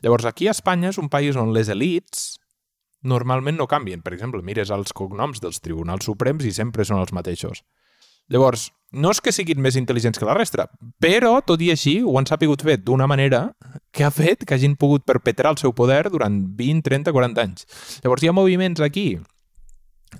Llavors, 0.02 0.26
aquí 0.26 0.48
a 0.48 0.54
Espanya 0.56 0.90
és 0.90 0.98
un 0.98 1.10
país 1.12 1.36
on 1.38 1.52
les 1.54 1.70
elites 1.70 2.36
normalment 3.02 3.58
no 3.58 3.68
canvien. 3.70 4.02
Per 4.02 4.14
exemple, 4.14 4.42
mires 4.42 4.70
els 4.70 4.94
cognoms 4.94 5.42
dels 5.42 5.60
tribunals 5.62 6.06
suprems 6.06 6.46
i 6.46 6.54
sempre 6.54 6.86
són 6.86 7.02
els 7.02 7.12
mateixos. 7.14 7.62
Llavors, 8.30 8.70
no 8.92 9.10
és 9.10 9.20
que 9.20 9.32
siguin 9.34 9.60
més 9.60 9.76
intel·ligents 9.76 10.20
que 10.20 10.26
la 10.28 10.36
resta, 10.36 10.68
però, 11.02 11.34
tot 11.44 11.60
i 11.64 11.72
així, 11.72 11.96
ho 12.06 12.14
han 12.20 12.28
sapigut 12.28 12.62
fer 12.64 12.78
d'una 12.80 13.08
manera 13.10 13.48
que 13.92 14.06
ha 14.06 14.12
fet 14.14 14.46
que 14.46 14.54
hagin 14.54 14.76
pogut 14.78 15.04
perpetrar 15.08 15.52
el 15.52 15.60
seu 15.60 15.74
poder 15.74 16.04
durant 16.12 16.38
20, 16.56 16.84
30, 16.86 17.12
40 17.12 17.42
anys. 17.42 17.66
Llavors, 18.04 18.22
hi 18.22 18.30
ha 18.30 18.36
moviments 18.36 18.84
aquí 18.84 19.06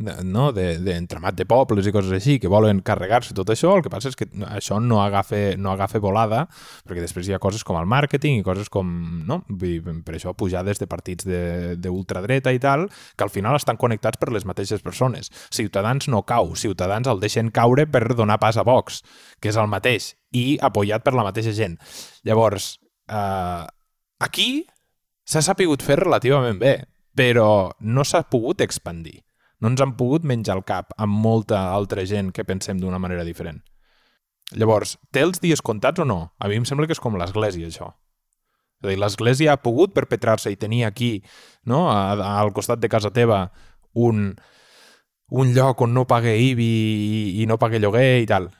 no? 0.01 0.51
d'entramat 0.53 1.35
de, 1.35 1.43
de 1.43 1.49
pobles 1.49 1.87
i 1.87 1.93
coses 1.95 2.13
així 2.17 2.39
que 2.41 2.51
volen 2.51 2.81
carregar-se 2.85 3.35
tot 3.37 3.51
això, 3.53 3.75
el 3.77 3.85
que 3.85 3.93
passa 3.93 4.11
és 4.11 4.17
que 4.19 4.29
això 4.49 4.79
no 4.81 5.03
agafa, 5.03 5.57
no 5.61 5.73
agafa 5.73 6.01
volada 6.03 6.47
perquè 6.87 7.03
després 7.03 7.29
hi 7.29 7.37
ha 7.37 7.41
coses 7.43 7.65
com 7.67 7.77
el 7.81 7.89
màrqueting 7.91 8.41
i 8.41 8.47
coses 8.47 8.71
com, 8.73 8.89
no? 9.29 9.43
per 9.53 10.17
això 10.17 10.35
pujades 10.39 10.81
de 10.81 10.89
partits 10.91 11.29
d'ultradreta 11.83 12.53
i 12.53 12.61
tal, 12.63 12.89
que 13.17 13.27
al 13.27 13.33
final 13.33 13.57
estan 13.59 13.81
connectats 13.81 14.21
per 14.21 14.33
les 14.33 14.47
mateixes 14.49 14.83
persones. 14.83 15.31
Ciutadans 15.53 16.09
no 16.13 16.25
cau, 16.29 16.55
Ciutadans 16.57 17.09
el 17.11 17.21
deixen 17.23 17.51
caure 17.55 17.87
per 17.87 18.07
donar 18.17 18.39
pas 18.43 18.57
a 18.57 18.67
Vox, 18.67 19.03
que 19.41 19.53
és 19.53 19.59
el 19.61 19.71
mateix, 19.71 20.13
i 20.33 20.57
apoyat 20.63 21.05
per 21.05 21.15
la 21.17 21.27
mateixa 21.27 21.53
gent. 21.57 21.77
Llavors, 22.25 22.77
eh, 23.09 23.67
aquí 24.23 24.49
s'ha 25.25 25.43
sapigut 25.45 25.85
fer 25.85 26.01
relativament 26.03 26.59
bé, 26.59 26.77
però 27.17 27.73
no 27.81 28.05
s'ha 28.09 28.25
pogut 28.31 28.63
expandir 28.65 29.21
no 29.63 29.71
ens 29.71 29.81
han 29.81 29.95
pogut 29.95 30.25
menjar 30.27 30.57
el 30.59 30.65
cap 30.67 30.91
amb 30.99 31.15
molta 31.23 31.69
altra 31.71 32.03
gent 32.09 32.33
que 32.35 32.45
pensem 32.45 32.81
d'una 32.83 32.99
manera 32.99 33.23
diferent. 33.25 33.63
Llavors, 34.59 34.97
té 35.15 35.23
els 35.23 35.39
dies 35.41 35.63
comptats 35.63 36.03
o 36.03 36.07
no? 36.09 36.35
A 36.43 36.49
mi 36.51 36.59
em 36.59 36.67
sembla 36.69 36.89
que 36.91 36.97
és 36.97 37.01
com 37.01 37.15
l'Església, 37.17 37.69
això. 37.71 37.93
És 38.83 38.89
a 38.89 38.91
dir, 38.91 38.99
l'Església 38.99 39.55
ha 39.55 39.61
pogut 39.63 39.95
perpetrar-se 39.95 40.51
i 40.51 40.59
tenir 40.59 40.83
aquí, 40.85 41.13
no, 41.65 41.87
a, 41.93 42.13
a, 42.17 42.33
al 42.41 42.51
costat 42.53 42.83
de 42.83 42.91
casa 42.91 43.13
teva, 43.15 43.45
un, 43.95 44.35
un 45.31 45.55
lloc 45.55 45.87
on 45.87 45.95
no 45.95 46.05
pague 46.11 46.35
IBI 46.35 46.67
i, 46.67 47.23
i 47.43 47.47
no 47.47 47.61
pague 47.63 47.79
lloguer 47.79 48.25
i 48.25 48.27
tal. 48.27 48.51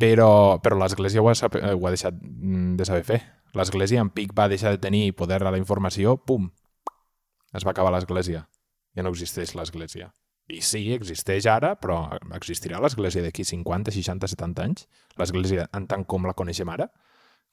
Però, 0.00 0.30
però 0.62 0.78
l'Església 0.80 1.20
ho, 1.20 1.28
ha, 1.28 1.50
ho 1.74 1.82
ha 1.84 1.92
deixat 1.92 2.14
mm, 2.22 2.78
de 2.78 2.86
saber 2.88 3.02
fer. 3.04 3.20
L'Església 3.58 4.00
en 4.00 4.14
pic 4.14 4.30
va 4.38 4.48
deixar 4.48 4.70
de 4.72 4.80
tenir 4.80 5.10
poder 5.18 5.42
a 5.42 5.50
la 5.50 5.58
informació, 5.58 6.14
pum, 6.22 6.46
es 7.52 7.66
va 7.66 7.74
acabar 7.74 7.92
l'Església. 7.92 8.46
Ja 8.94 9.02
no 9.02 9.10
existeix 9.10 9.56
l'Església. 9.58 10.12
I 10.50 10.60
sí, 10.64 10.82
existeix 10.94 11.46
ara, 11.50 11.74
però 11.78 12.00
existirà 12.34 12.80
l'Església 12.82 13.22
d'aquí 13.22 13.44
50, 13.46 13.92
60, 13.94 14.30
70 14.34 14.64
anys? 14.66 14.86
L'Església 15.20 15.68
en 15.76 15.86
tant 15.90 16.04
com 16.08 16.26
la 16.26 16.34
coneixem 16.36 16.70
ara? 16.72 16.88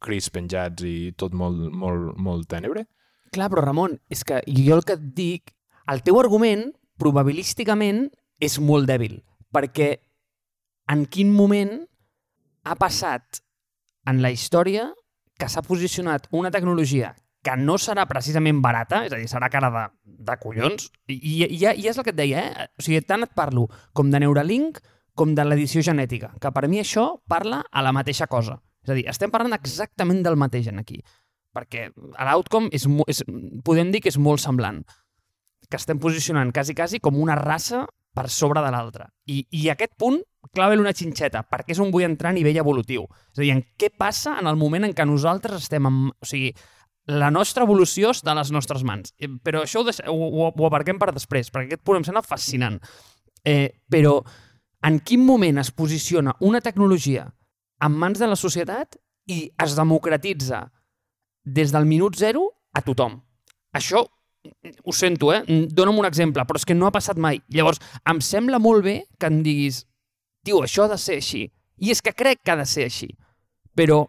Cris 0.03 0.29
penjats 0.33 0.85
i 0.85 1.11
tot 1.17 1.35
molt, 1.37 1.69
molt, 1.73 2.15
molt 2.17 2.47
tènebre? 2.49 2.85
Clar, 3.33 3.49
però 3.51 3.63
Ramon, 3.65 3.97
és 4.09 4.23
que 4.25 4.41
jo 4.47 4.77
el 4.77 4.85
que 4.87 4.97
et 4.97 5.05
dic, 5.17 5.53
el 5.91 6.01
teu 6.05 6.19
argument, 6.19 6.69
probabilísticament, 7.01 8.07
és 8.41 8.57
molt 8.61 8.89
dèbil, 8.89 9.19
perquè 9.53 9.91
en 10.93 11.05
quin 11.11 11.33
moment 11.33 11.73
ha 12.67 12.75
passat 12.79 13.41
en 14.07 14.21
la 14.23 14.31
història 14.33 14.87
que 15.37 15.49
s'ha 15.51 15.63
posicionat 15.65 16.29
una 16.31 16.51
tecnologia 16.53 17.13
que 17.47 17.55
no 17.61 17.77
serà 17.79 18.03
precisament 18.09 18.59
barata, 18.63 19.05
és 19.07 19.15
a 19.15 19.21
dir, 19.21 19.29
serà 19.31 19.47
cara 19.51 19.71
de, 19.71 19.85
de 20.27 20.35
collons, 20.41 20.89
i, 21.07 21.15
i, 21.15 21.33
i, 21.55 21.87
és 21.87 21.95
el 21.95 22.03
que 22.03 22.11
et 22.11 22.19
deia, 22.19 22.43
eh? 22.43 22.67
O 22.75 22.83
sigui, 22.83 22.99
tant 23.07 23.23
et 23.23 23.31
parlo 23.37 23.67
com 23.95 24.11
de 24.11 24.19
Neuralink 24.19 24.81
com 25.17 25.31
de 25.33 25.45
l'edició 25.47 25.81
genètica, 25.85 26.33
que 26.41 26.51
per 26.53 26.67
mi 26.69 26.81
això 26.83 27.07
parla 27.31 27.63
a 27.71 27.83
la 27.85 27.93
mateixa 27.95 28.27
cosa. 28.29 28.59
És 28.83 28.91
a 28.91 28.97
dir, 28.97 29.07
estem 29.09 29.31
parlant 29.33 29.55
exactament 29.55 30.19
del 30.25 30.37
mateix 30.39 30.67
en 30.69 30.83
aquí, 30.83 30.99
perquè 31.55 31.87
l'outcome 31.95 32.69
és, 32.75 32.85
és, 33.07 33.23
podem 33.65 33.89
dir 33.95 34.03
que 34.03 34.11
és 34.11 34.19
molt 34.21 34.43
semblant, 34.43 34.83
que 35.67 35.79
estem 35.79 35.99
posicionant 35.99 36.51
quasi, 36.55 36.75
quasi 36.75 37.01
com 37.03 37.17
una 37.19 37.35
raça 37.39 37.85
per 38.17 38.29
sobre 38.33 38.61
de 38.65 38.71
l'altra. 38.73 39.07
I, 39.29 39.43
I 39.53 39.67
aquest 39.73 39.95
punt 39.99 40.19
clava 40.55 40.77
una 40.79 40.95
xinxeta, 40.95 41.43
perquè 41.47 41.75
és 41.75 41.81
on 41.83 41.91
vull 41.93 42.07
entrar 42.07 42.31
a 42.31 42.37
nivell 42.37 42.59
evolutiu. 42.61 43.05
És 43.33 43.41
a 43.41 43.43
dir, 43.43 43.51
en 43.55 43.63
què 43.79 43.91
passa 43.93 44.37
en 44.41 44.49
el 44.49 44.57
moment 44.59 44.87
en 44.87 44.95
què 44.97 45.05
nosaltres 45.05 45.67
estem... 45.67 45.87
En, 45.89 46.07
o 46.11 46.27
sigui, 46.27 46.53
la 47.07 47.29
nostra 47.31 47.63
evolució 47.63 48.11
està 48.11 48.33
a 48.33 48.37
les 48.39 48.51
nostres 48.51 48.83
mans. 48.83 49.13
Eh, 49.19 49.29
però 49.43 49.63
això 49.63 49.81
ho, 49.81 49.87
deix... 49.87 50.01
ho, 50.07 50.15
ho, 50.15 50.49
ho 50.51 50.67
aparquem 50.67 50.99
per 50.99 51.13
després, 51.15 51.51
perquè 51.53 51.71
aquest 51.71 51.85
punt 51.87 52.01
em 52.01 52.07
sembla 52.07 52.25
fascinant. 52.25 52.79
Eh, 53.47 53.69
però 53.89 54.19
en 54.87 54.99
quin 54.99 55.23
moment 55.25 55.61
es 55.61 55.71
posiciona 55.71 56.35
una 56.43 56.61
tecnologia 56.61 57.25
en 57.83 57.95
mans 57.95 58.19
de 58.19 58.27
la 58.27 58.35
societat 58.39 58.97
i 59.31 59.45
es 59.63 59.75
democratitza 59.77 60.65
des 61.47 61.71
del 61.71 61.87
minut 61.87 62.19
zero 62.19 62.49
a 62.75 62.83
tothom? 62.83 63.21
Això 63.75 64.03
ho 64.83 64.93
sento, 64.93 65.31
eh? 65.33 65.43
Dóna'm 65.47 65.99
un 65.99 66.07
exemple, 66.07 66.43
però 66.47 66.59
és 66.59 66.65
que 66.67 66.75
no 66.75 66.87
ha 66.87 66.95
passat 66.95 67.19
mai. 67.19 67.39
Llavors, 67.51 67.79
em 68.07 68.19
sembla 68.23 68.59
molt 68.59 68.83
bé 68.85 68.97
que 69.19 69.31
em 69.31 69.41
diguis 69.43 69.85
tio, 70.43 70.61
això 70.63 70.85
ha 70.85 70.91
de 70.93 70.99
ser 71.01 71.19
així. 71.21 71.47
I 71.83 71.91
és 71.93 72.01
que 72.01 72.15
crec 72.15 72.43
que 72.43 72.53
ha 72.53 72.59
de 72.59 72.65
ser 72.65 72.87
així. 72.87 73.09
Però 73.77 74.05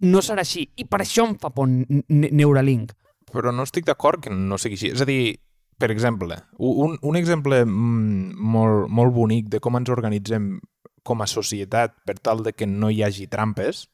no 0.00 0.22
serà 0.22 0.42
així. 0.42 0.66
I 0.76 0.86
per 0.90 1.02
això 1.04 1.26
em 1.28 1.36
fa 1.38 1.50
por 1.54 1.68
Neuralink. 1.68 2.92
Però 3.30 3.52
no 3.52 3.66
estic 3.66 3.86
d'acord 3.86 4.22
que 4.22 4.30
no 4.30 4.58
sigui 4.58 4.78
així. 4.78 4.92
És 4.94 5.02
a 5.02 5.08
dir, 5.08 5.36
per 5.78 5.90
exemple, 5.90 6.38
un, 6.58 6.98
un 7.02 7.18
exemple 7.18 7.64
mm, 7.64 8.34
molt, 8.38 8.88
molt 8.88 9.14
bonic 9.14 9.50
de 9.52 9.60
com 9.62 9.78
ens 9.78 9.90
organitzem 9.90 10.56
com 11.04 11.20
a 11.20 11.28
societat 11.28 11.98
per 12.06 12.16
tal 12.18 12.42
de 12.44 12.54
que 12.56 12.66
no 12.66 12.88
hi 12.90 13.02
hagi 13.04 13.28
trampes 13.28 13.84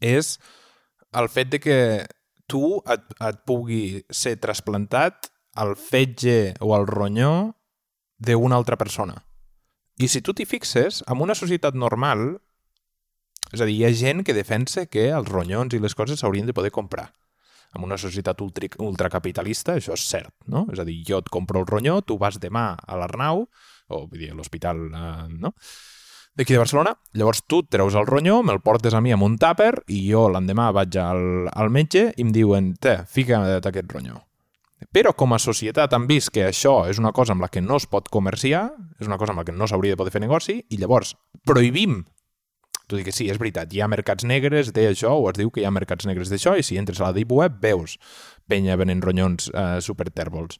és 0.00 0.36
el 1.18 1.28
fet 1.28 1.50
de 1.50 1.58
que 1.58 1.78
tu 2.50 2.78
et, 2.90 3.02
et 3.18 3.40
pugui 3.46 4.02
ser 4.10 4.36
trasplantat 4.42 5.30
al 5.60 5.74
fetge 5.76 6.54
o 6.62 6.74
al 6.74 6.86
ronyó 6.86 7.56
d'una 8.18 8.56
altra 8.56 8.78
persona. 8.78 9.16
I 10.00 10.08
si 10.08 10.22
tu 10.22 10.32
t'hi 10.32 10.46
fixes, 10.48 11.02
en 11.10 11.20
una 11.20 11.36
societat 11.36 11.74
normal, 11.74 12.40
és 13.52 13.60
a 13.60 13.66
dir, 13.68 13.76
hi 13.78 13.84
ha 13.86 13.94
gent 13.96 14.24
que 14.26 14.36
defensa 14.36 14.86
que 14.86 15.08
els 15.14 15.28
ronyons 15.28 15.74
i 15.74 15.82
les 15.82 15.96
coses 15.98 16.22
s'haurien 16.22 16.48
de 16.48 16.56
poder 16.56 16.72
comprar. 16.74 17.10
En 17.76 17.84
una 17.86 17.98
societat 17.98 18.40
ultra, 18.42 18.66
ultracapitalista 18.82 19.76
això 19.78 19.94
és 19.94 20.08
cert, 20.08 20.34
no? 20.50 20.66
És 20.74 20.82
a 20.82 20.86
dir, 20.86 20.98
jo 21.06 21.20
et 21.22 21.30
compro 21.30 21.62
el 21.62 21.68
ronyó, 21.68 22.00
tu 22.02 22.18
vas 22.18 22.40
demà 22.42 22.72
a 22.74 22.98
l'Arnau, 22.98 23.46
o 23.90 24.04
vull 24.06 24.18
dir, 24.18 24.32
a 24.32 24.38
l'hospital, 24.38 24.88
eh, 24.90 25.28
no? 25.38 25.54
d'aquí 26.34 26.54
de 26.54 26.60
Barcelona, 26.62 26.94
llavors 27.12 27.42
tu 27.50 27.62
treus 27.66 27.96
el 27.98 28.06
ronyó, 28.06 28.40
me'l 28.46 28.62
portes 28.64 28.94
a 28.94 29.00
mi 29.02 29.12
amb 29.12 29.26
un 29.26 29.36
tàper 29.40 29.72
i 29.90 30.00
jo 30.06 30.28
l'endemà 30.30 30.70
vaig 30.72 30.96
al, 31.02 31.50
al 31.50 31.70
metge 31.74 32.10
i 32.14 32.24
em 32.24 32.30
diuen, 32.32 32.74
te, 32.80 33.00
fica't 33.10 33.44
aquest 33.58 33.90
ronyó. 33.92 34.22
Però 34.94 35.12
com 35.12 35.34
a 35.36 35.40
societat 35.42 35.92
han 35.92 36.06
vist 36.08 36.30
que 36.32 36.46
això 36.46 36.86
és 36.88 36.98
una 37.02 37.12
cosa 37.12 37.34
amb 37.34 37.44
la 37.44 37.50
que 37.52 37.60
no 37.60 37.76
es 37.76 37.86
pot 37.90 38.08
comerciar, 38.08 38.70
és 38.98 39.10
una 39.10 39.18
cosa 39.20 39.34
amb 39.34 39.42
la 39.42 39.44
que 39.44 39.52
no 39.52 39.68
s'hauria 39.68 39.92
de 39.92 40.00
poder 40.00 40.14
fer 40.14 40.22
negoci, 40.22 40.56
i 40.70 40.80
llavors 40.80 41.12
prohibim 41.44 42.00
tot 42.90 43.00
i 43.00 43.06
que 43.06 43.14
sí, 43.14 43.28
és 43.30 43.38
veritat, 43.40 43.72
hi 43.72 43.80
ha 43.80 43.88
mercats 43.90 44.26
negres 44.26 44.72
d'això, 44.76 45.14
o 45.16 45.30
es 45.30 45.38
diu 45.38 45.50
que 45.54 45.62
hi 45.62 45.66
ha 45.68 45.74
mercats 45.74 46.08
negres 46.10 46.32
d'això, 46.32 46.56
i 46.58 46.66
si 46.66 46.78
entres 46.80 47.00
a 47.00 47.08
la 47.08 47.16
Deep 47.16 47.32
Web 47.32 47.60
veus 47.62 47.96
penya 48.50 48.78
venent 48.80 49.02
ronyons 49.04 49.50
eh, 49.54 49.78
supertèrbols. 49.84 50.58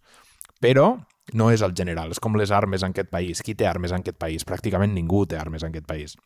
Però 0.61 0.93
no 1.35 1.51
és 1.51 1.63
el 1.63 1.75
general, 1.77 2.13
és 2.15 2.21
com 2.23 2.37
les 2.39 2.51
armes 2.55 2.85
en 2.85 2.95
aquest 2.95 3.11
país. 3.11 3.43
Qui 3.43 3.55
té 3.55 3.67
armes 3.67 3.95
en 3.95 4.05
aquest 4.05 4.19
país? 4.21 4.47
Pràcticament 4.47 4.95
ningú 4.95 5.25
té 5.27 5.39
armes 5.39 5.65
en 5.65 5.75
aquest 5.75 5.87
país. 5.89 6.17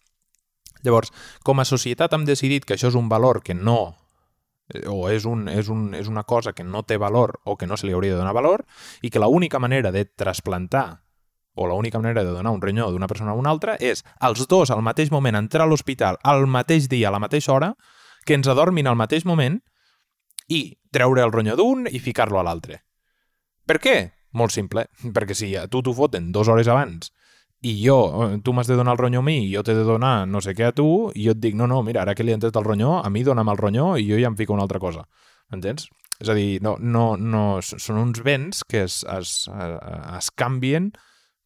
Llavors, 0.84 1.12
com 1.44 1.60
a 1.60 1.68
societat 1.68 2.12
hem 2.12 2.26
decidit 2.28 2.66
que 2.68 2.76
això 2.76 2.90
és 2.90 2.98
un 2.98 3.08
valor 3.08 3.40
que 3.44 3.56
no 3.56 3.94
eh, 4.68 4.84
o 4.90 5.08
és, 5.08 5.24
un, 5.24 5.48
és, 5.48 5.70
un, 5.72 5.92
és 5.96 6.10
una 6.10 6.24
cosa 6.28 6.52
que 6.52 6.64
no 6.64 6.84
té 6.84 6.98
valor 7.00 7.38
o 7.44 7.56
que 7.56 7.66
no 7.66 7.78
se 7.80 7.88
li 7.88 7.96
hauria 7.96 8.14
de 8.14 8.20
donar 8.20 8.36
valor 8.36 8.66
i 9.02 9.10
que 9.10 9.22
l'única 9.22 9.58
manera 9.58 9.92
de 9.92 10.04
trasplantar 10.04 11.03
o 11.54 11.66
l'única 11.66 12.00
manera 12.00 12.24
de 12.24 12.30
donar 12.34 12.52
un 12.52 12.62
renyó 12.62 12.90
d'una 12.90 13.08
persona 13.08 13.32
a 13.32 13.38
una 13.38 13.50
altra 13.50 13.76
és 13.80 14.04
els 14.20 14.46
dos 14.50 14.70
al 14.70 14.82
mateix 14.82 15.10
moment 15.14 15.38
entrar 15.38 15.64
a 15.64 15.70
l'hospital 15.70 16.18
al 16.22 16.46
mateix 16.46 16.88
dia, 16.88 17.08
a 17.08 17.14
la 17.14 17.22
mateixa 17.22 17.52
hora, 17.52 17.74
que 18.24 18.34
ens 18.34 18.48
adormin 18.48 18.86
al 18.86 18.98
mateix 18.98 19.24
moment 19.24 19.60
i 20.48 20.76
treure 20.92 21.22
el 21.22 21.32
ronyó 21.32 21.56
d'un 21.56 21.86
i 21.90 22.00
ficar-lo 22.00 22.40
a 22.40 22.44
l'altre. 22.44 22.82
Per 23.64 23.78
què? 23.80 23.96
Molt 24.34 24.52
simple, 24.52 24.88
perquè 25.16 25.36
si 25.36 25.54
a 25.56 25.68
tu 25.68 25.82
t'ho 25.82 25.94
foten 25.94 26.32
dues 26.32 26.50
hores 26.50 26.68
abans 26.68 27.12
i 27.64 27.78
jo, 27.80 27.96
tu 28.44 28.52
m'has 28.52 28.68
de 28.68 28.76
donar 28.76 28.92
el 28.92 29.00
ronyó 29.00 29.22
a 29.22 29.24
mi 29.24 29.38
i 29.46 29.52
jo 29.54 29.62
t'he 29.64 29.72
de 29.72 29.86
donar 29.88 30.26
no 30.28 30.42
sé 30.44 30.52
què 30.52 30.66
a 30.68 30.74
tu 30.76 31.10
i 31.16 31.24
jo 31.24 31.32
et 31.32 31.40
dic, 31.40 31.54
no, 31.56 31.64
no, 31.70 31.80
mira, 31.82 32.02
ara 32.02 32.12
que 32.14 32.26
li 32.26 32.34
han 32.34 32.42
tret 32.42 32.56
el 32.60 32.66
ronyó, 32.66 32.98
a 33.00 33.08
mi 33.08 33.22
dona'm 33.24 33.48
el 33.48 33.60
ronyó 33.60 33.94
i 33.96 34.04
jo 34.04 34.18
ja 34.20 34.28
em 34.28 34.36
fico 34.36 34.52
una 34.52 34.66
altra 34.66 34.80
cosa. 34.82 35.06
Entens? 35.52 35.88
És 36.20 36.28
a 36.28 36.36
dir, 36.36 36.60
no, 36.62 36.76
no, 36.78 37.14
no, 37.16 37.44
són 37.64 38.02
uns 38.02 38.20
béns 38.24 38.62
que 38.68 38.84
es, 38.84 39.00
es, 39.16 39.32
es 39.48 40.30
canvien 40.36 40.92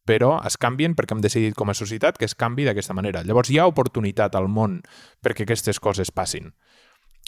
però 0.09 0.39
es 0.47 0.57
canvien 0.57 0.95
perquè 0.97 1.13
hem 1.13 1.21
decidit 1.21 1.55
com 1.57 1.69
a 1.69 1.77
societat 1.77 2.17
que 2.17 2.25
es 2.25 2.33
canvi 2.35 2.65
d'aquesta 2.65 2.95
manera. 2.97 3.21
Llavors 3.21 3.51
hi 3.53 3.59
ha 3.59 3.67
oportunitat 3.69 4.35
al 4.35 4.49
món 4.49 4.79
perquè 5.21 5.45
aquestes 5.45 5.79
coses 5.79 6.09
passin. 6.09 6.49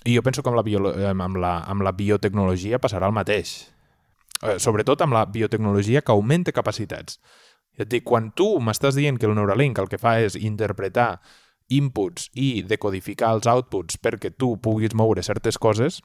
I 0.06 0.16
jo 0.16 0.24
penso 0.26 0.42
que 0.42 0.50
amb 0.50 0.58
la, 0.58 0.66
bio, 0.66 0.82
amb 1.12 1.38
la, 1.38 1.60
amb 1.70 1.86
la 1.86 1.94
biotecnologia 1.94 2.82
passarà 2.82 3.06
el 3.12 3.14
mateix. 3.14 3.54
Eh, 4.42 4.58
sobretot 4.58 5.04
amb 5.06 5.14
la 5.14 5.28
biotecnologia 5.30 6.02
que 6.02 6.14
augmenta 6.14 6.54
capacitats. 6.56 7.20
Ja 7.78 7.86
et 7.86 7.92
dic, 7.92 8.04
quan 8.08 8.32
tu 8.36 8.56
m'estàs 8.60 8.98
dient 8.98 9.20
que 9.22 9.30
el 9.30 9.36
Neuralink 9.38 9.78
el 9.80 9.90
que 9.92 10.02
fa 10.02 10.18
és 10.24 10.36
interpretar 10.40 11.20
inputs 11.72 12.32
i 12.34 12.64
decodificar 12.68 13.30
els 13.36 13.46
outputs 13.48 14.02
perquè 14.02 14.34
tu 14.34 14.56
puguis 14.58 14.98
moure 14.98 15.22
certes 15.24 15.62
coses, 15.62 16.02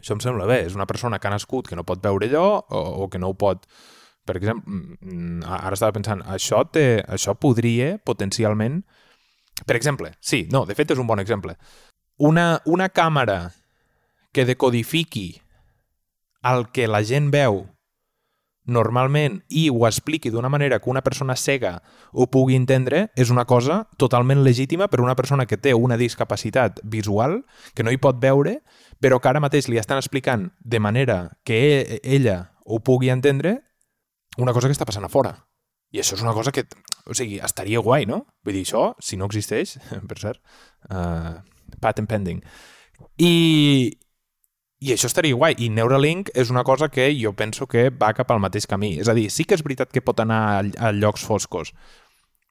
això 0.00 0.16
em 0.16 0.24
sembla 0.24 0.48
bé. 0.48 0.62
És 0.64 0.74
una 0.74 0.88
persona 0.88 1.20
que 1.20 1.28
ha 1.28 1.34
nascut 1.36 1.68
que 1.68 1.76
no 1.76 1.84
pot 1.84 2.00
veure 2.02 2.26
allò 2.30 2.48
o, 2.64 2.80
o 3.04 3.10
que 3.12 3.20
no 3.20 3.34
ho 3.34 3.38
pot... 3.38 3.68
Per 4.24 4.36
exemple, 4.38 4.64
mm, 4.66 5.44
ara 5.44 5.76
estava 5.76 5.94
pensant, 5.96 6.22
això, 6.26 6.64
té, 6.70 7.02
això 7.08 7.36
podria 7.36 7.98
potencialment... 7.98 8.82
Per 9.64 9.76
exemple, 9.76 10.10
sí, 10.18 10.48
no, 10.50 10.64
de 10.66 10.74
fet 10.74 10.90
és 10.90 10.98
un 10.98 11.06
bon 11.06 11.20
exemple. 11.22 11.54
Una, 12.18 12.60
una 12.66 12.88
càmera 12.90 13.52
que 14.34 14.46
decodifiqui 14.48 15.28
el 16.44 16.66
que 16.74 16.88
la 16.90 17.04
gent 17.06 17.30
veu 17.32 17.62
normalment 18.64 19.42
i 19.52 19.68
ho 19.68 19.84
expliqui 19.86 20.32
d'una 20.32 20.48
manera 20.48 20.78
que 20.80 20.90
una 20.90 21.02
persona 21.04 21.36
cega 21.36 21.82
ho 22.12 22.26
pugui 22.32 22.56
entendre 22.56 23.08
és 23.16 23.30
una 23.30 23.44
cosa 23.44 23.84
totalment 24.00 24.42
legítima 24.44 24.88
per 24.88 25.02
una 25.04 25.14
persona 25.14 25.46
que 25.46 25.58
té 25.60 25.74
una 25.74 25.98
discapacitat 26.00 26.80
visual, 26.82 27.42
que 27.74 27.84
no 27.84 27.92
hi 27.92 28.00
pot 28.00 28.20
veure, 28.20 28.62
però 29.00 29.20
que 29.20 29.28
ara 29.28 29.42
mateix 29.44 29.68
li 29.68 29.78
estan 29.80 30.00
explicant 30.00 30.50
de 30.60 30.80
manera 30.80 31.36
que 31.44 31.60
e, 31.82 32.00
ella 32.02 32.56
ho 32.64 32.80
pugui 32.80 33.12
entendre 33.12 33.60
una 34.38 34.52
cosa 34.52 34.68
que 34.68 34.76
està 34.76 34.86
passant 34.88 35.06
a 35.06 35.12
fora. 35.12 35.34
I 35.94 36.00
això 36.02 36.16
és 36.16 36.22
una 36.24 36.34
cosa 36.34 36.50
que, 36.50 36.64
o 37.06 37.14
sigui, 37.14 37.38
estaria 37.44 37.82
guai, 37.82 38.06
no? 38.10 38.24
Vull 38.44 38.56
dir, 38.56 38.64
això, 38.66 38.86
si 39.02 39.18
no 39.18 39.28
existeix, 39.30 39.76
per 40.10 40.18
cert, 40.18 40.40
uh, 40.90 41.38
patent 41.82 42.08
pending. 42.10 42.40
I, 43.22 43.92
i 44.82 44.94
això 44.94 45.10
estaria 45.10 45.36
guai. 45.38 45.54
I 45.62 45.70
Neuralink 45.70 46.32
és 46.34 46.50
una 46.50 46.64
cosa 46.66 46.90
que 46.90 47.06
jo 47.14 47.34
penso 47.38 47.68
que 47.70 47.90
va 47.94 48.14
cap 48.16 48.32
al 48.34 48.42
mateix 48.42 48.66
camí. 48.70 48.96
És 48.98 49.10
a 49.10 49.14
dir, 49.14 49.28
sí 49.30 49.46
que 49.46 49.54
és 49.54 49.62
veritat 49.62 49.94
que 49.94 50.02
pot 50.02 50.18
anar 50.24 50.40
a, 50.56 50.64
a 50.88 50.90
llocs 50.96 51.22
foscos, 51.26 51.70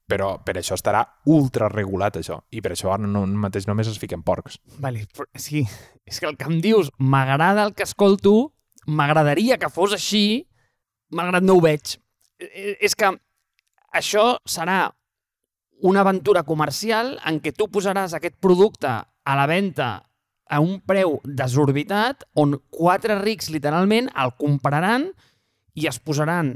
però 0.07 0.37
per 0.45 0.55
això 0.59 0.77
estarà 0.79 1.03
ultra 1.31 1.67
regulat, 1.71 2.17
això. 2.19 2.39
I 2.51 2.63
per 2.63 2.73
això 2.75 2.93
ara 2.95 3.07
no, 3.07 3.25
mateix 3.43 3.67
només 3.67 3.91
es 3.91 3.99
fiquen 3.99 4.23
porcs. 4.23 4.59
Vale, 4.83 5.03
però, 5.11 5.27
sí, 5.35 5.65
és 6.07 6.19
que 6.19 6.31
el 6.31 6.39
que 6.39 6.47
em 6.47 6.59
dius 6.63 6.91
m'agrada 6.99 7.67
el 7.67 7.75
que 7.75 7.83
escolto, 7.87 8.53
m'agradaria 8.87 9.59
que 9.59 9.71
fos 9.71 9.95
així, 9.95 10.45
malgrat 11.13 11.45
no 11.45 11.57
ho 11.57 11.63
veig. 11.63 11.95
És 12.39 12.95
que 12.97 13.11
això 13.93 14.25
serà 14.49 14.87
una 15.83 16.01
aventura 16.01 16.43
comercial 16.47 17.17
en 17.27 17.39
què 17.43 17.53
tu 17.55 17.67
posaràs 17.71 18.15
aquest 18.15 18.35
producte 18.41 18.89
a 18.89 19.37
la 19.37 19.47
venda 19.47 19.91
a 20.49 20.59
un 20.59 20.79
preu 20.85 21.19
desorbitat 21.23 22.25
on 22.39 22.57
quatre 22.69 23.17
rics 23.21 23.49
literalment 23.53 24.09
el 24.19 24.35
compraran 24.39 25.09
i 25.73 25.87
es 25.89 25.99
posaran 25.99 26.53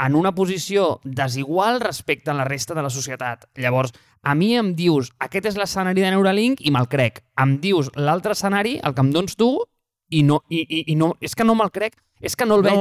en 0.00 0.14
una 0.16 0.32
posició 0.34 1.00
desigual 1.04 1.80
respecte 1.80 2.30
a 2.30 2.34
la 2.34 2.46
resta 2.48 2.74
de 2.74 2.82
la 2.82 2.90
societat. 2.90 3.44
Llavors, 3.54 3.92
a 4.22 4.34
mi 4.34 4.54
em 4.56 4.72
dius 4.76 5.10
aquest 5.20 5.50
és 5.52 5.58
l'escenari 5.60 6.00
de 6.00 6.12
Neuralink 6.12 6.62
i 6.64 6.72
me'l 6.72 6.88
crec. 6.88 7.20
Em 7.40 7.58
dius 7.60 7.90
l'altre 7.96 8.32
escenari, 8.36 8.78
el 8.84 8.96
que 8.96 9.04
em 9.04 9.12
dones 9.12 9.36
tu, 9.36 9.50
i 10.10 10.22
no, 10.24 10.40
i, 10.48 10.62
i, 10.64 10.84
i 10.92 10.96
no, 10.96 11.12
és 11.20 11.36
que 11.36 11.44
no 11.44 11.56
me'l 11.56 11.72
crec, 11.72 11.98
és 12.20 12.36
que 12.36 12.48
no 12.48 12.56
el 12.58 12.64
veig. 12.64 12.80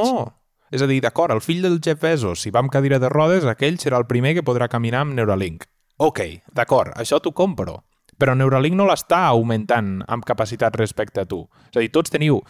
És 0.71 0.81
a 0.81 0.87
dir, 0.89 1.01
d'acord, 1.01 1.33
el 1.33 1.41
fill 1.41 1.61
del 1.65 1.79
Jeff 1.83 2.01
Bezos, 2.01 2.43
si 2.43 2.53
va 2.53 2.63
amb 2.63 2.71
cadira 2.73 2.99
de 3.01 3.09
rodes, 3.09 3.45
aquell 3.49 3.79
serà 3.81 3.99
el 3.99 4.07
primer 4.09 4.35
que 4.37 4.45
podrà 4.45 4.69
caminar 4.69 5.03
amb 5.05 5.17
Neuralink. 5.17 5.65
Ok, 5.99 6.21
d'acord, 6.55 6.93
això 6.95 7.19
t'ho 7.19 7.35
compro 7.35 7.81
però 8.19 8.35
Neuralink 8.35 8.75
no 8.75 8.85
l'està 8.89 9.21
augmentant 9.31 10.01
amb 10.11 10.25
capacitat 10.27 10.75
respecte 10.75 11.23
a 11.23 11.27
tu. 11.29 11.39
És 11.71 11.79
a 11.79 11.83
dir, 11.85 11.91
tots 11.95 12.11
teniu... 12.11 12.41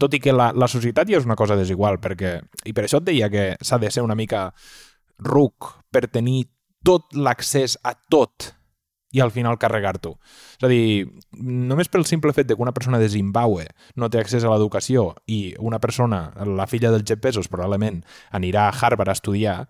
Tot 0.00 0.14
i 0.16 0.22
que 0.24 0.32
la, 0.32 0.48
la 0.56 0.68
societat 0.72 1.10
ja 1.10 1.20
és 1.20 1.28
una 1.28 1.36
cosa 1.36 1.56
desigual, 1.58 2.00
perquè... 2.00 2.38
I 2.64 2.72
per 2.72 2.86
això 2.86 3.02
et 3.02 3.10
deia 3.10 3.28
que 3.32 3.50
s'ha 3.60 3.78
de 3.82 3.90
ser 3.92 4.06
una 4.06 4.16
mica 4.18 4.46
ruc 5.28 5.68
per 5.92 6.06
tenir 6.08 6.46
tot 6.86 7.12
l'accés 7.12 7.76
a 7.84 7.92
tot 8.08 8.54
i 9.12 9.20
al 9.24 9.32
final 9.32 9.58
carregar-t'ho. 9.58 10.14
És 10.58 10.66
a 10.66 10.70
dir, 10.70 11.08
només 11.32 11.88
pel 11.88 12.06
simple 12.08 12.34
fet 12.36 12.48
de 12.48 12.56
que 12.56 12.64
una 12.64 12.74
persona 12.76 13.00
de 13.00 13.08
Zimbabue 13.08 13.68
no 13.96 14.10
té 14.10 14.20
accés 14.20 14.44
a 14.44 14.52
l'educació 14.52 15.14
i 15.26 15.54
una 15.58 15.80
persona, 15.80 16.32
la 16.44 16.66
filla 16.66 16.92
del 16.92 17.06
Jeff 17.06 17.22
Bezos, 17.24 17.48
probablement 17.48 18.02
anirà 18.32 18.68
a 18.68 18.74
Harvard 18.74 19.08
a 19.08 19.16
estudiar, 19.16 19.62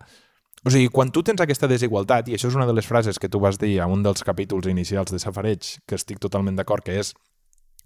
o 0.65 0.71
sigui, 0.73 0.89
quan 0.91 1.13
tu 1.15 1.23
tens 1.23 1.39
aquesta 1.39 1.69
desigualtat, 1.71 2.27
i 2.27 2.35
això 2.35 2.49
és 2.49 2.55
una 2.57 2.67
de 2.67 2.75
les 2.75 2.87
frases 2.87 3.19
que 3.19 3.29
tu 3.31 3.39
vas 3.39 3.57
dir 3.61 3.77
a 3.79 3.87
un 3.87 4.03
dels 4.03 4.25
capítols 4.27 4.67
inicials 4.67 5.13
de 5.13 5.19
Safareig, 5.23 5.77
que 5.87 5.95
estic 5.95 6.19
totalment 6.19 6.57
d'acord, 6.59 6.83
que 6.83 6.97
és 6.99 7.13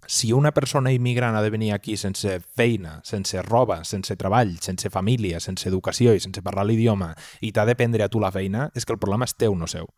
si 0.06 0.32
una 0.34 0.50
persona 0.52 0.92
immigrant 0.92 1.36
ha 1.36 1.42
de 1.42 1.52
venir 1.54 1.70
aquí 1.72 1.96
sense 1.96 2.40
feina, 2.56 2.98
sense 3.04 3.40
roba, 3.42 3.84
sense 3.84 4.16
treball, 4.20 4.58
sense 4.60 4.90
família, 4.90 5.40
sense 5.40 5.68
educació 5.70 6.12
i 6.14 6.20
sense 6.20 6.42
parlar 6.42 6.66
l'idioma 6.66 7.14
i 7.40 7.52
t'ha 7.52 7.64
de 7.64 7.76
prendre 7.78 8.04
a 8.04 8.10
tu 8.10 8.20
la 8.20 8.32
feina, 8.34 8.68
és 8.74 8.84
que 8.84 8.92
el 8.92 9.00
problema 9.00 9.24
és 9.24 9.38
teu, 9.38 9.54
no 9.56 9.70
seu. 9.70 9.88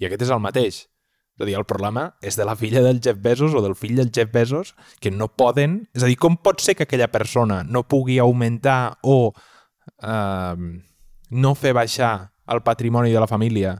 I 0.00 0.08
aquest 0.08 0.26
és 0.26 0.34
el 0.34 0.42
mateix. 0.42 0.84
És 1.34 1.42
a 1.42 1.48
dir, 1.48 1.56
el 1.58 1.66
problema 1.66 2.12
és 2.22 2.38
de 2.38 2.46
la 2.46 2.54
filla 2.54 2.82
del 2.84 3.00
Jeff 3.02 3.18
Bezos 3.22 3.54
o 3.58 3.62
del 3.62 3.74
fill 3.74 3.96
del 3.98 4.12
Jeff 4.14 4.30
Bezos 4.32 4.74
que 5.02 5.10
no 5.10 5.28
poden... 5.34 5.80
És 5.94 6.04
a 6.06 6.10
dir, 6.10 6.18
com 6.20 6.38
pot 6.38 6.62
ser 6.62 6.76
que 6.78 6.86
aquella 6.86 7.10
persona 7.10 7.62
no 7.66 7.86
pugui 7.88 8.20
augmentar 8.22 8.98
o... 9.02 9.32
Eh, 10.00 10.82
no 11.34 11.54
fer 11.58 11.72
baixar 11.74 12.12
el 12.46 12.62
patrimoni 12.62 13.10
de 13.10 13.20
la 13.20 13.26
família 13.26 13.74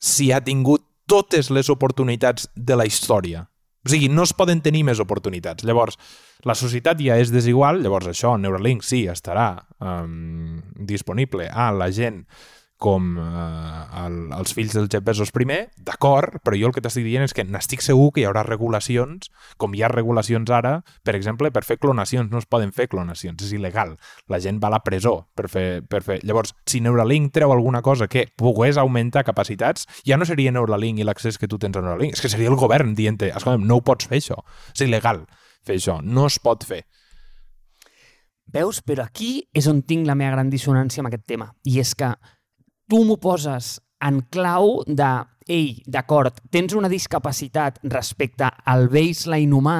si 0.00 0.30
ha 0.32 0.40
tingut 0.42 0.86
totes 1.06 1.50
les 1.52 1.68
oportunitats 1.70 2.48
de 2.56 2.76
la 2.78 2.86
història. 2.88 3.44
O 3.84 3.90
sigui, 3.92 4.08
no 4.08 4.24
es 4.24 4.32
poden 4.32 4.62
tenir 4.64 4.80
més 4.88 5.00
oportunitats. 5.02 5.66
Llavors, 5.68 5.98
la 6.48 6.56
societat 6.56 7.02
ja 7.04 7.18
és 7.20 7.30
desigual, 7.32 7.82
llavors 7.84 8.08
això, 8.08 8.32
Neuralink 8.40 8.82
sí, 8.82 9.04
estarà 9.12 9.50
um, 9.78 10.62
disponible 10.88 11.50
a 11.52 11.68
la 11.76 11.90
gent 11.92 12.22
com 12.84 13.14
eh, 13.16 14.04
el, 14.04 14.16
els 14.36 14.52
fills 14.56 14.74
del 14.76 14.90
Jeff 14.92 15.04
Bezos 15.06 15.32
primer, 15.32 15.70
d'acord, 15.80 16.36
però 16.44 16.58
jo 16.58 16.68
el 16.68 16.74
que 16.76 16.82
t'estic 16.84 17.06
dient 17.06 17.24
és 17.24 17.32
que 17.36 17.46
n'estic 17.48 17.80
segur 17.84 18.10
que 18.12 18.20
hi 18.20 18.26
haurà 18.28 18.42
regulacions, 18.44 19.30
com 19.60 19.72
hi 19.72 19.80
ha 19.84 19.88
regulacions 19.92 20.52
ara, 20.52 20.74
per 21.06 21.14
exemple, 21.16 21.48
per 21.54 21.64
fer 21.64 21.78
clonacions. 21.80 22.28
No 22.32 22.42
es 22.42 22.48
poden 22.50 22.74
fer 22.76 22.90
clonacions, 22.92 23.40
és 23.40 23.54
il·legal. 23.56 23.94
La 24.32 24.40
gent 24.44 24.60
va 24.60 24.68
a 24.68 24.76
la 24.76 24.82
presó 24.84 25.14
per 25.36 25.48
fer... 25.52 25.66
Per 25.88 26.02
fer. 26.04 26.18
Llavors, 26.28 26.52
si 26.68 26.82
Neuralink 26.84 27.32
treu 27.32 27.52
alguna 27.54 27.80
cosa 27.84 28.08
que 28.10 28.26
pogués 28.36 28.76
augmentar 28.80 29.24
capacitats, 29.24 29.88
ja 30.04 30.18
no 30.20 30.28
seria 30.28 30.52
Neuralink 30.52 31.00
i 31.00 31.08
l'accés 31.08 31.40
que 31.40 31.48
tu 31.48 31.60
tens 31.62 31.76
a 31.78 31.84
Neuralink, 31.84 32.18
és 32.18 32.24
que 32.24 32.32
seria 32.32 32.52
el 32.52 32.60
govern 32.60 32.92
dient 32.98 33.20
escolta'm, 33.24 33.64
no 33.64 33.78
ho 33.78 33.84
pots 33.86 34.10
fer 34.10 34.18
això, 34.20 34.40
és 34.74 34.84
il·legal 34.84 35.22
fer 35.64 35.78
això, 35.78 35.98
no 36.02 36.26
es 36.28 36.38
pot 36.42 36.66
fer. 36.68 36.82
Veus? 38.54 38.82
Però 38.84 39.06
aquí 39.06 39.48
és 39.56 39.66
on 39.70 39.82
tinc 39.82 40.06
la 40.06 40.16
meva 40.18 40.36
gran 40.36 40.50
dissonància 40.52 41.02
amb 41.02 41.10
aquest 41.10 41.24
tema. 41.26 41.48
I 41.64 41.80
és 41.82 41.94
que 41.98 42.12
tu 42.90 43.04
m'ho 43.04 43.16
poses 43.20 43.78
en 44.04 44.20
clau 44.32 44.82
de, 44.86 45.10
ei, 45.48 45.82
d'acord, 45.86 46.36
tens 46.52 46.74
una 46.76 46.90
discapacitat 46.92 47.80
respecte 47.84 48.48
al 48.64 48.88
baseline 48.92 49.56
humà 49.56 49.78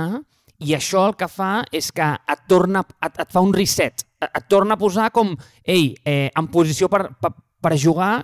i 0.64 0.74
això 0.76 1.04
el 1.08 1.16
que 1.18 1.28
fa 1.28 1.64
és 1.74 1.90
que 1.92 2.06
et, 2.14 2.44
torna, 2.48 2.84
et, 3.04 3.20
et 3.20 3.32
fa 3.32 3.42
un 3.44 3.52
reset, 3.54 4.06
et, 4.22 4.44
torna 4.48 4.78
a 4.78 4.80
posar 4.80 5.10
com, 5.12 5.34
ei, 5.66 5.92
eh, 6.06 6.30
en 6.36 6.48
posició 6.52 6.88
per, 6.92 7.08
per, 7.20 7.34
per 7.64 7.76
jugar 7.80 8.22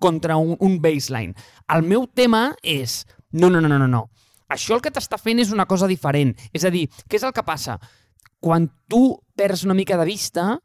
contra 0.00 0.38
un, 0.40 0.54
un 0.60 0.78
baseline. 0.80 1.34
El 1.74 1.84
meu 1.88 2.06
tema 2.14 2.50
és, 2.62 3.02
no, 3.32 3.50
no, 3.50 3.60
no, 3.60 3.68
no, 3.68 3.88
no, 3.88 4.06
això 4.52 4.76
el 4.76 4.82
que 4.84 4.92
t'està 4.92 5.18
fent 5.20 5.40
és 5.42 5.52
una 5.52 5.66
cosa 5.68 5.88
diferent. 5.90 6.34
És 6.52 6.64
a 6.64 6.72
dir, 6.72 6.86
què 7.08 7.18
és 7.18 7.24
el 7.26 7.32
que 7.36 7.44
passa? 7.44 7.78
Quan 8.42 8.68
tu 8.90 9.16
perds 9.38 9.64
una 9.64 9.76
mica 9.78 9.96
de 10.00 10.06
vista, 10.08 10.56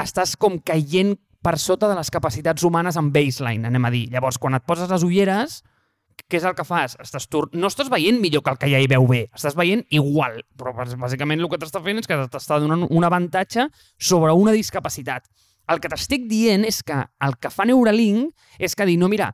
estàs 0.00 0.36
com 0.40 0.58
caient 0.64 1.16
per 1.42 1.56
sota 1.58 1.88
de 1.88 1.96
les 1.96 2.10
capacitats 2.12 2.64
humanes 2.66 2.98
en 3.00 3.10
baseline, 3.12 3.68
anem 3.68 3.84
a 3.86 3.92
dir. 3.92 4.06
Llavors, 4.12 4.38
quan 4.38 4.58
et 4.58 4.64
poses 4.66 4.90
les 4.92 5.04
ulleres, 5.06 5.60
què 6.28 6.38
és 6.38 6.46
el 6.46 6.54
que 6.56 6.66
fas? 6.66 6.96
Estàs 7.00 7.26
tur... 7.30 7.46
No 7.56 7.70
estàs 7.70 7.90
veient 7.92 8.20
millor 8.20 8.44
que 8.44 8.52
el 8.52 8.58
que 8.60 8.70
ja 8.72 8.80
hi 8.80 8.88
veu 8.90 9.06
bé, 9.08 9.22
estàs 9.36 9.56
veient 9.56 9.86
igual, 9.96 10.40
però 10.58 10.74
bàsicament 10.76 11.40
el 11.40 11.48
que 11.50 11.60
t'està 11.62 11.82
fent 11.84 12.02
és 12.02 12.10
que 12.10 12.18
t'està 12.32 12.60
donant 12.60 12.84
un 12.88 13.06
avantatge 13.06 13.68
sobre 13.96 14.34
una 14.36 14.54
discapacitat. 14.56 15.26
El 15.70 15.80
que 15.80 15.90
t'estic 15.92 16.26
dient 16.28 16.66
és 16.66 16.82
que 16.82 16.98
el 16.98 17.36
que 17.40 17.50
fa 17.52 17.64
Neuralink 17.68 18.34
és 18.58 18.74
que 18.76 18.86
dir, 18.88 18.98
no, 19.00 19.08
mira, 19.08 19.30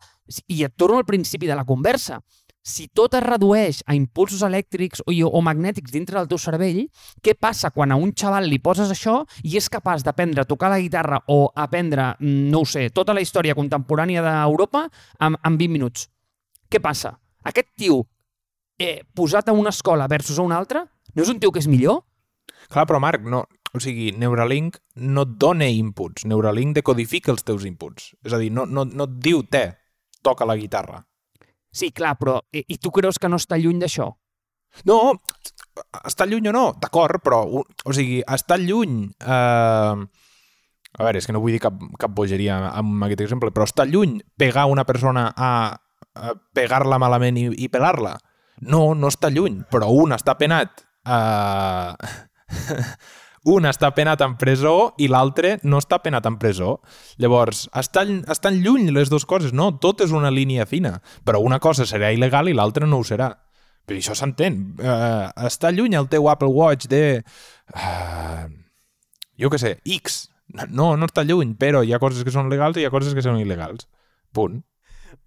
i 0.53 0.63
et 0.67 0.75
torno 0.77 1.01
al 1.01 1.09
principi 1.09 1.49
de 1.49 1.57
la 1.57 1.65
conversa, 1.65 2.21
si 2.67 2.89
tot 2.91 3.15
es 3.15 3.23
redueix 3.23 3.81
a 3.87 3.95
impulsos 3.95 4.43
elèctrics 4.43 5.05
o, 5.07 5.15
o 5.15 5.43
magnètics 5.45 5.93
dintre 5.95 6.19
del 6.19 6.29
teu 6.33 6.41
cervell, 6.43 6.83
què 7.23 7.37
passa 7.39 7.71
quan 7.71 7.95
a 7.95 7.99
un 8.01 8.11
xaval 8.11 8.49
li 8.51 8.59
poses 8.63 8.91
això 8.91 9.21
i 9.47 9.55
és 9.61 9.71
capaç 9.71 10.03
d'aprendre 10.07 10.43
a 10.43 10.51
tocar 10.51 10.73
la 10.73 10.81
guitarra 10.83 11.23
o 11.31 11.47
aprendre, 11.55 12.15
mm, 12.19 12.51
no 12.51 12.65
ho 12.65 12.69
sé, 12.69 12.89
tota 12.91 13.15
la 13.15 13.23
història 13.23 13.55
contemporània 13.55 14.25
d'Europa 14.27 14.89
en, 15.21 15.39
en 15.39 15.61
20 15.63 15.73
minuts? 15.79 16.09
Què 16.67 16.83
passa? 16.83 17.15
Aquest 17.47 17.71
tio 17.79 18.03
eh, 18.83 19.05
posat 19.15 19.49
a 19.49 19.55
una 19.55 19.71
escola 19.71 20.11
versus 20.11 20.41
a 20.41 20.47
una 20.47 20.59
altra 20.59 20.83
no 21.15 21.23
és 21.23 21.31
un 21.31 21.39
tio 21.41 21.53
que 21.55 21.63
és 21.63 21.71
millor? 21.71 22.03
Clar, 22.67 22.85
però 22.85 22.99
Marc, 23.01 23.23
no, 23.31 23.45
o 23.73 23.81
sigui, 23.81 24.11
Neuralink 24.19 24.81
no 25.07 25.23
et 25.23 25.37
dona 25.39 25.69
inputs, 25.71 26.27
Neuralink 26.27 26.75
decodifica 26.77 27.31
els 27.33 27.47
teus 27.47 27.65
inputs. 27.69 28.11
És 28.27 28.35
a 28.35 28.41
dir, 28.43 28.51
no, 28.53 28.67
no, 28.67 28.85
no 28.85 29.07
et 29.07 29.21
diu, 29.23 29.45
te, 29.47 29.69
toca 30.27 30.49
la 30.49 30.59
guitarra. 30.59 31.05
Sí, 31.77 31.91
clar, 31.93 32.15
però... 32.21 32.39
I, 32.57 32.65
i 32.73 32.79
tu 32.81 32.93
creus 32.95 33.21
que 33.21 33.29
no 33.29 33.41
està 33.41 33.59
lluny 33.61 33.83
d'això? 33.83 34.09
No, 34.89 34.99
està 36.05 36.27
lluny 36.29 36.49
o 36.51 36.55
no, 36.57 36.67
d'acord, 36.81 37.21
però, 37.25 37.43
o 37.61 37.97
sigui, 37.97 38.23
està 38.23 38.59
lluny... 38.61 39.03
Eh... 39.21 40.07
A 40.97 41.05
veure, 41.05 41.21
és 41.21 41.27
que 41.29 41.35
no 41.37 41.43
vull 41.43 41.53
dir 41.53 41.61
cap, 41.61 41.77
cap 42.01 42.13
bogeria 42.17 42.55
amb 42.71 43.03
aquest 43.05 43.21
exemple, 43.27 43.51
però 43.53 43.67
està 43.69 43.85
lluny 43.85 44.15
pegar 44.41 44.63
una 44.73 44.87
persona 44.89 45.27
a, 45.37 45.51
a 46.17 46.33
pegar-la 46.57 46.97
malament 46.97 47.37
i, 47.37 47.51
i 47.67 47.69
pelar-la? 47.69 48.15
No, 48.65 48.95
no 48.97 49.11
està 49.13 49.29
lluny, 49.29 49.59
però 49.69 49.91
un 49.93 50.17
està 50.17 50.39
penat 50.41 50.87
Uh, 51.07 51.95
un 53.47 53.67
està 53.69 53.93
penat 53.95 54.23
en 54.27 54.35
presó 54.41 54.93
i 54.99 55.07
l'altre 55.11 55.57
no 55.63 55.79
està 55.79 56.01
penat 56.03 56.27
en 56.27 56.37
presó. 56.43 56.81
Llavors, 57.23 57.67
estan, 57.79 58.21
estan 58.33 58.59
lluny 58.65 58.91
les 58.95 59.11
dues 59.13 59.27
coses, 59.29 59.55
no? 59.55 59.71
Tot 59.83 60.03
és 60.03 60.15
una 60.15 60.33
línia 60.35 60.67
fina, 60.67 60.97
però 61.25 61.41
una 61.45 61.61
cosa 61.63 61.87
serà 61.87 62.11
il·legal 62.15 62.51
i 62.51 62.57
l'altra 62.57 62.89
no 62.91 62.99
ho 63.01 63.07
serà. 63.07 63.31
Però 63.87 64.01
això 64.03 64.17
s'entén. 64.19 64.59
Uh, 64.83 65.31
està 65.47 65.71
lluny 65.71 65.95
el 65.95 66.11
teu 66.11 66.27
Apple 66.31 66.51
Watch 66.51 66.89
de... 66.91 67.23
Uh, 67.71 68.49
jo 69.39 69.53
què 69.53 69.61
sé, 69.63 69.77
X. 70.01 70.25
No, 70.67 70.95
no 70.99 71.07
està 71.07 71.23
lluny, 71.27 71.55
però 71.59 71.85
hi 71.87 71.95
ha 71.95 72.03
coses 72.03 72.27
que 72.27 72.35
són 72.35 72.51
legals 72.51 72.79
i 72.79 72.83
hi 72.83 72.89
ha 72.89 72.95
coses 72.95 73.15
que 73.15 73.23
són 73.23 73.39
il·legals. 73.39 73.87
Punt. 74.35 74.65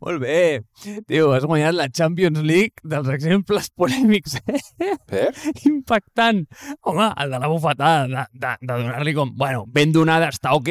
Molt 0.03 0.21
bé. 0.21 0.61
Tio, 1.07 1.31
has 1.35 1.45
guanyat 1.47 1.75
la 1.75 1.87
Champions 1.89 2.39
League 2.45 2.83
dels 2.83 3.09
exemples 3.13 3.69
polèmics. 3.75 4.37
Eh? 4.47 4.61
Eh? 5.11 5.29
Impactant. 5.69 6.45
Home, 6.81 7.09
el 7.19 7.33
de 7.33 7.39
la 7.41 7.49
bufetada, 7.51 8.05
de, 8.07 8.27
de, 8.33 8.53
de 8.61 8.77
donar-li 8.85 9.15
com... 9.17 9.33
Bueno, 9.37 9.65
ben 9.67 9.91
donada, 9.95 10.29
està 10.33 10.53
ok, 10.57 10.69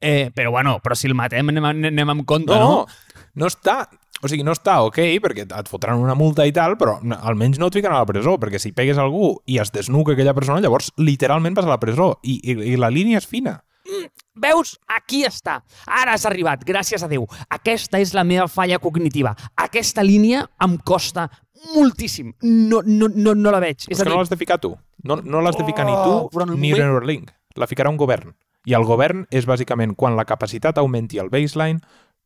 eh, 0.00 0.30
però 0.34 0.54
bueno, 0.54 0.78
però 0.82 0.96
si 0.98 1.10
el 1.10 1.14
matem 1.18 1.52
anem, 1.52 1.70
anem 1.92 2.16
amb 2.16 2.26
compte, 2.28 2.56
no? 2.56 2.82
No, 2.82 3.22
no 3.42 3.52
està... 3.52 3.84
O 4.24 4.30
sigui, 4.32 4.46
no 4.46 4.54
està 4.56 4.78
ok, 4.80 4.96
perquè 5.20 5.44
et 5.44 5.68
fotran 5.68 6.00
una 6.00 6.14
multa 6.16 6.46
i 6.48 6.52
tal, 6.56 6.78
però 6.80 6.94
almenys 7.18 7.60
no 7.60 7.68
et 7.68 7.76
fiquen 7.76 7.92
a 7.92 7.98
la 8.00 8.08
presó, 8.08 8.38
perquè 8.40 8.56
si 8.58 8.72
pegues 8.72 8.96
algú 8.96 9.34
i 9.44 9.58
es 9.60 9.68
desnuca 9.74 10.14
aquella 10.14 10.32
persona, 10.34 10.62
llavors 10.64 10.88
literalment 10.96 11.54
vas 11.58 11.68
a 11.68 11.74
la 11.74 11.76
presó. 11.82 12.14
I, 12.24 12.38
i, 12.40 12.56
i 12.72 12.78
la 12.80 12.88
línia 12.90 13.20
és 13.20 13.28
fina. 13.28 13.58
Mm, 13.96 14.26
veus? 14.42 14.76
Aquí 14.88 15.24
està. 15.26 15.60
Ara 15.86 16.14
has 16.16 16.26
arribat, 16.28 16.64
gràcies 16.68 17.02
a 17.02 17.08
Déu. 17.10 17.26
Aquesta 17.52 18.00
és 18.02 18.14
la 18.16 18.24
meva 18.24 18.46
falla 18.48 18.78
cognitiva. 18.82 19.34
Aquesta 19.56 20.04
línia 20.04 20.44
em 20.64 20.76
costa 20.78 21.28
moltíssim. 21.74 22.34
No, 22.42 22.82
no, 22.84 23.08
no, 23.08 23.34
no 23.34 23.52
la 23.54 23.60
veig. 23.60 23.86
És, 23.86 23.96
és 23.96 23.98
que 23.98 24.04
dir... 24.04 24.12
no 24.12 24.20
l'has 24.20 24.32
de 24.32 24.38
ficar 24.40 24.58
tu. 24.62 24.74
No, 25.06 25.20
no 25.22 25.40
l'has 25.44 25.56
de 25.56 25.64
ficar 25.64 25.86
oh, 25.86 25.90
ni 25.90 25.96
tu 25.96 26.44
ni 26.44 26.72
moment... 26.72 26.84
Neuralink. 26.84 27.32
La 27.56 27.68
ficarà 27.70 27.90
un 27.92 27.96
govern. 28.00 28.34
I 28.66 28.74
el 28.76 28.84
govern 28.84 29.24
és 29.30 29.46
bàsicament 29.46 29.94
quan 29.96 30.16
la 30.18 30.26
capacitat 30.26 30.78
augmenti 30.82 31.20
el 31.22 31.30
baseline, 31.30 31.80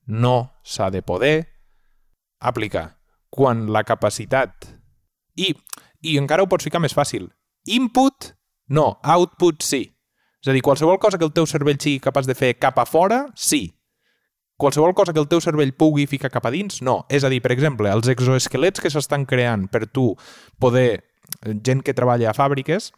no 0.06 0.50
s'ha 0.64 0.88
de 0.90 1.02
poder 1.02 1.46
aplicar. 2.40 2.96
Quan 3.30 3.68
la 3.70 3.85
capacitat... 3.85 4.72
I, 5.37 5.54
I 6.02 6.16
encara 6.18 6.42
ho 6.42 6.48
pots 6.50 6.66
ficar 6.66 6.80
més 6.83 6.96
fàcil. 6.96 7.28
Input, 7.70 8.33
no. 8.72 8.98
Output, 9.04 9.62
sí. 9.62 9.85
És 10.40 10.48
a 10.48 10.55
dir, 10.57 10.62
qualsevol 10.64 10.98
cosa 10.98 11.18
que 11.20 11.26
el 11.26 11.35
teu 11.37 11.46
cervell 11.46 11.79
sigui 11.81 12.00
capaç 12.00 12.29
de 12.29 12.37
fer 12.37 12.55
cap 12.57 12.79
a 12.81 12.87
fora, 12.88 13.26
sí. 13.37 13.66
Qualsevol 14.61 14.94
cosa 14.96 15.12
que 15.12 15.20
el 15.20 15.29
teu 15.29 15.40
cervell 15.40 15.72
pugui 15.76 16.07
ficar 16.09 16.31
cap 16.33 16.48
a 16.48 16.53
dins, 16.53 16.81
no. 16.85 17.03
És 17.09 17.24
a 17.24 17.31
dir, 17.33 17.42
per 17.44 17.53
exemple, 17.53 17.92
els 17.92 18.09
exoesquelets 18.12 18.81
que 18.81 18.92
s'estan 18.92 19.29
creant 19.29 19.68
per 19.72 19.87
tu 19.88 20.14
poder... 20.59 21.05
Gent 21.46 21.85
que 21.87 21.94
treballa 21.94 22.33
a 22.33 22.35
fàbriques, 22.35 22.88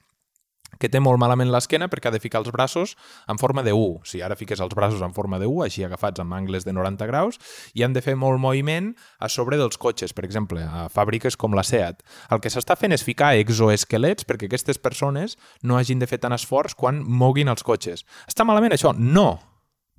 que 0.82 0.90
té 0.90 1.00
molt 1.02 1.20
malament 1.22 1.52
l'esquena 1.52 1.86
perquè 1.90 2.10
ha 2.10 2.14
de 2.14 2.20
ficar 2.22 2.42
els 2.42 2.50
braços 2.54 2.96
en 3.30 3.38
forma 3.38 3.62
de 3.62 3.74
U. 3.76 4.00
Si 4.08 4.22
ara 4.22 4.36
fiques 4.38 4.60
els 4.60 4.74
braços 4.74 5.02
en 5.04 5.14
forma 5.14 5.38
de 5.38 5.46
U, 5.46 5.60
així 5.62 5.84
agafats 5.86 6.22
amb 6.22 6.34
angles 6.34 6.66
de 6.66 6.74
90 6.74 7.06
graus, 7.10 7.38
i 7.78 7.86
han 7.86 7.94
de 7.94 8.02
fer 8.02 8.16
molt 8.18 8.42
moviment 8.42 8.92
a 9.22 9.30
sobre 9.30 9.60
dels 9.60 9.78
cotxes, 9.78 10.14
per 10.16 10.26
exemple, 10.26 10.64
a 10.64 10.88
fàbriques 10.92 11.38
com 11.38 11.54
la 11.54 11.64
SEAT. 11.66 12.02
El 12.34 12.42
que 12.42 12.50
s'està 12.50 12.76
fent 12.78 12.94
és 12.96 13.06
ficar 13.06 13.34
exoesquelets 13.38 14.26
perquè 14.26 14.50
aquestes 14.50 14.82
persones 14.82 15.38
no 15.62 15.78
hagin 15.78 16.02
de 16.02 16.10
fer 16.10 16.18
tant 16.22 16.34
esforç 16.34 16.74
quan 16.78 17.02
moguin 17.06 17.52
els 17.52 17.62
cotxes. 17.62 18.06
Està 18.26 18.48
malament 18.48 18.74
això? 18.74 18.94
No! 18.98 19.38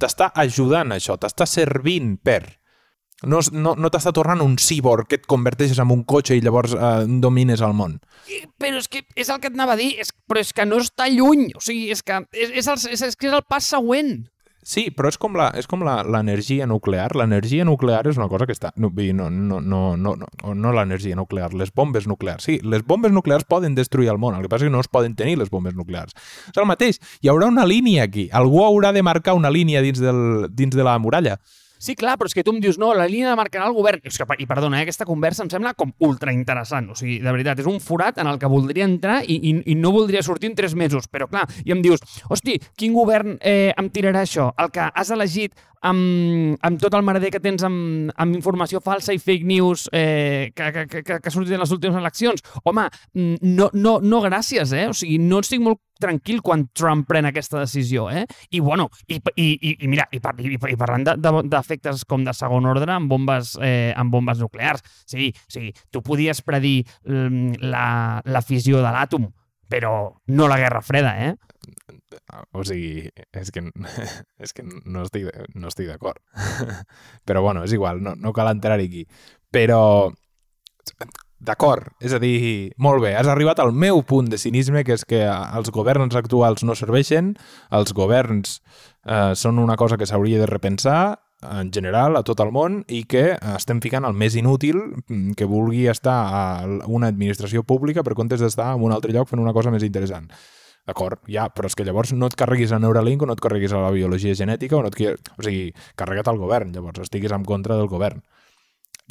T'està 0.02 0.32
ajudant 0.42 0.92
això, 0.92 1.16
t'està 1.22 1.46
servint 1.48 2.18
per 2.26 2.42
no, 3.26 3.40
no, 3.52 3.76
no 3.80 3.92
t'està 3.94 4.14
tornant 4.16 4.44
un 4.44 4.58
cíborg 4.60 5.08
que 5.10 5.20
et 5.22 5.30
converteixes 5.30 5.80
en 5.80 5.94
un 5.94 6.04
cotxe 6.08 6.38
i 6.38 6.44
llavors 6.44 6.76
eh, 6.76 6.92
domines 7.24 7.64
el 7.64 7.76
món. 7.78 7.98
Però 8.62 8.80
és 8.80 8.90
que 8.92 9.04
és 9.20 9.32
el 9.32 9.42
que 9.42 9.52
et 9.52 9.58
anava 9.58 9.78
a 9.78 9.80
dir, 9.80 9.94
és, 10.04 10.14
però 10.28 10.44
és 10.44 10.54
que 10.56 10.68
no 10.68 10.82
està 10.84 11.10
lluny. 11.12 11.50
O 11.58 11.64
sigui, 11.64 11.90
és 11.94 12.04
que 12.04 12.24
és, 12.32 12.52
és, 12.52 12.70
el, 12.70 12.80
és, 12.92 13.08
és, 13.10 13.18
que 13.20 13.30
és 13.30 13.36
el 13.36 13.44
pas 13.48 13.74
següent. 13.76 14.22
Sí, 14.64 14.86
però 14.96 15.10
és 15.12 15.18
com 15.20 15.36
la, 15.36 15.50
és 15.60 15.68
com 15.68 15.84
l'energia 15.84 16.66
nuclear. 16.68 17.12
L'energia 17.20 17.66
nuclear 17.68 18.06
és 18.08 18.20
una 18.20 18.30
cosa 18.32 18.48
que 18.48 18.56
està... 18.56 18.72
No, 18.80 18.90
no, 18.90 19.30
no, 19.30 19.60
no, 19.60 19.82
no, 20.00 20.14
no, 20.16 20.54
no 20.56 20.72
l'energia 20.76 21.18
nuclear, 21.20 21.52
les 21.54 21.74
bombes 21.76 22.08
nuclears. 22.08 22.48
Sí, 22.48 22.60
les 22.64 22.86
bombes 22.88 23.12
nuclears 23.12 23.44
poden 23.44 23.76
destruir 23.76 24.10
el 24.14 24.22
món, 24.24 24.38
el 24.38 24.46
que 24.46 24.52
passa 24.52 24.64
és 24.64 24.72
que 24.72 24.76
no 24.76 24.84
es 24.84 24.88
poden 24.88 25.18
tenir 25.20 25.36
les 25.42 25.52
bombes 25.52 25.76
nuclears. 25.76 26.16
És 26.48 26.60
el 26.60 26.70
mateix, 26.70 27.02
hi 27.22 27.32
haurà 27.32 27.52
una 27.52 27.68
línia 27.68 28.08
aquí. 28.08 28.30
Algú 28.32 28.64
haurà 28.64 28.94
de 28.96 29.04
marcar 29.04 29.36
una 29.36 29.52
línia 29.52 29.84
dins, 29.84 30.00
del, 30.00 30.48
dins 30.56 30.76
de 30.76 30.88
la 30.88 30.96
muralla. 30.98 31.38
Sí, 31.84 31.98
clar, 32.00 32.16
però 32.16 32.30
és 32.30 32.36
que 32.38 32.46
tu 32.48 32.54
em 32.56 32.62
dius, 32.64 32.78
no, 32.80 32.94
la 32.96 33.10
línia 33.12 33.34
de 33.34 33.36
marcar 33.36 33.66
el 33.68 33.74
govern... 33.76 34.00
És 34.08 34.16
que, 34.16 34.28
I 34.40 34.48
perdona, 34.48 34.80
eh, 34.80 34.86
aquesta 34.88 35.08
conversa 35.08 35.44
em 35.44 35.50
sembla 35.52 35.74
com 35.76 35.92
ultra 36.08 36.32
interessant. 36.32 36.88
O 36.94 36.96
sigui, 36.96 37.18
de 37.20 37.34
veritat, 37.36 37.60
és 37.60 37.68
un 37.68 37.82
forat 37.84 38.22
en 38.24 38.30
el 38.32 38.40
que 38.40 38.52
voldria 38.52 38.88
entrar 38.88 39.20
i, 39.28 39.36
i, 39.36 39.54
i 39.74 39.76
no 39.76 39.92
voldria 39.92 40.24
sortir 40.24 40.54
en 40.54 40.56
tres 40.56 40.78
mesos. 40.80 41.10
Però, 41.12 41.28
clar, 41.28 41.44
i 41.68 41.76
em 41.76 41.84
dius, 41.84 42.00
hosti, 42.32 42.56
quin 42.80 42.96
govern 42.96 43.36
eh, 43.42 43.74
em 43.76 43.92
tirarà 43.92 44.24
això? 44.24 44.48
El 44.64 44.72
que 44.72 44.88
has 44.88 45.12
elegit 45.12 45.60
amb, 45.84 46.56
amb 46.64 46.80
tot 46.80 46.96
el 46.96 47.04
merder 47.04 47.32
que 47.34 47.42
tens 47.44 47.64
amb, 47.68 48.12
amb 48.16 48.38
informació 48.40 48.80
falsa 48.84 49.14
i 49.14 49.20
fake 49.20 49.48
news 49.48 49.90
eh, 49.92 50.52
que, 50.56 50.72
que, 50.72 50.86
que, 50.88 51.04
que 51.20 51.20
ha 51.20 51.34
sortit 51.36 51.58
en 51.58 51.64
les 51.66 51.76
últimes 51.76 52.00
eleccions. 52.00 52.44
Home, 52.64 52.88
mm, 53.14 53.42
no, 53.60 53.70
no, 53.76 53.98
no 54.00 54.24
gràcies, 54.24 54.72
eh? 54.72 54.88
O 54.90 54.96
sigui, 54.98 55.20
no 55.20 55.44
estic 55.44 55.64
molt 55.64 55.84
tranquil 56.04 56.42
quan 56.46 56.68
Trump 56.76 57.06
pren 57.10 57.28
aquesta 57.30 57.62
decisió, 57.62 58.10
eh? 58.12 58.26
I, 58.52 58.60
bueno, 58.60 58.90
i, 59.08 59.20
i, 59.36 59.48
i, 59.56 59.76
i 59.86 59.92
mira, 59.92 60.08
i, 60.12 60.20
i, 60.20 60.58
i 60.58 60.80
parlant 60.80 61.08
d'efectes 61.08 61.96
de, 61.96 62.04
de, 62.04 62.10
com 62.10 62.26
de 62.28 62.36
segon 62.38 62.68
ordre 62.70 62.92
amb 62.94 63.12
bombes, 63.12 63.56
eh, 63.64 63.94
amb 63.98 64.14
bombes 64.14 64.44
nuclears, 64.44 64.84
sí, 65.10 65.32
sí, 65.48 65.72
tu 65.92 66.04
podies 66.06 66.44
predir 66.46 66.84
mm, 67.08 67.64
la, 67.64 67.88
la 68.26 68.44
fissió 68.46 68.84
de 68.84 68.92
l'àtom, 68.94 69.32
però 69.74 69.96
no 70.36 70.48
la 70.52 70.60
Guerra 70.62 70.84
Freda, 70.86 71.16
eh? 71.26 71.34
O 72.54 72.64
sigui, 72.68 73.08
és 73.40 73.52
que, 73.54 73.64
és 74.44 74.54
que 74.54 74.66
no 74.66 75.06
estic, 75.06 75.30
no 75.56 75.72
estic 75.72 75.90
d'acord. 75.90 76.20
Però 77.28 77.42
bueno, 77.46 77.64
és 77.66 77.74
igual, 77.74 78.04
no, 78.04 78.14
no 78.20 78.34
cal 78.36 78.52
entrar-hi 78.52 78.90
aquí. 78.90 79.06
Però, 79.54 80.12
d'acord, 81.44 81.92
és 82.04 82.14
a 82.16 82.20
dir, 82.24 82.72
molt 82.82 83.04
bé, 83.04 83.14
has 83.20 83.28
arribat 83.28 83.60
al 83.60 83.74
meu 83.76 84.02
punt 84.08 84.32
de 84.32 84.40
cinisme, 84.40 84.86
que 84.88 84.96
és 84.96 85.04
que 85.06 85.22
els 85.28 85.70
governs 85.76 86.16
actuals 86.16 86.64
no 86.64 86.76
serveixen, 86.80 87.34
els 87.72 87.94
governs 87.94 88.62
eh, 89.06 89.34
són 89.36 89.60
una 89.60 89.78
cosa 89.80 90.00
que 90.00 90.08
s'hauria 90.10 90.40
de 90.42 90.50
repensar, 90.50 91.20
en 91.44 91.72
general, 91.76 92.16
a 92.16 92.24
tot 92.24 92.40
el 92.40 92.54
món, 92.56 92.82
i 92.88 93.04
que 93.10 93.34
estem 93.54 93.82
ficant 93.84 94.08
el 94.08 94.16
més 94.16 94.38
inútil 94.40 94.80
mm, 94.80 95.36
que 95.36 95.48
vulgui 95.50 95.88
estar 95.92 96.18
a 96.32 96.44
una 96.88 97.12
administració 97.12 97.66
pública 97.68 98.04
per 98.04 98.16
comptes 98.16 98.40
d'estar 98.40 98.74
en 98.78 98.86
un 98.88 98.96
altre 98.96 99.12
lloc 99.12 99.28
fent 99.32 99.44
una 99.44 99.56
cosa 99.56 99.74
més 99.74 99.84
interessant. 99.84 100.30
D'acord, 100.88 101.22
ja, 101.32 101.48
però 101.48 101.70
és 101.70 101.78
que 101.80 101.86
llavors 101.88 102.12
no 102.12 102.28
et 102.28 102.36
carreguis 102.40 102.74
a 102.76 102.80
Neuralink 102.80 103.24
o 103.24 103.28
no 103.28 103.36
et 103.38 103.44
carreguis 103.44 103.72
a 103.72 103.80
la 103.86 103.92
biologia 103.96 104.36
genètica 104.36 104.76
o 104.76 104.82
no 104.84 104.92
et... 104.92 105.28
O 105.38 105.46
sigui, 105.46 105.70
carrega't 106.00 106.28
al 106.32 106.40
govern, 106.42 106.74
llavors 106.76 107.06
estiguis 107.06 107.32
en 107.32 107.46
contra 107.48 107.78
del 107.80 107.88
govern. 107.92 108.20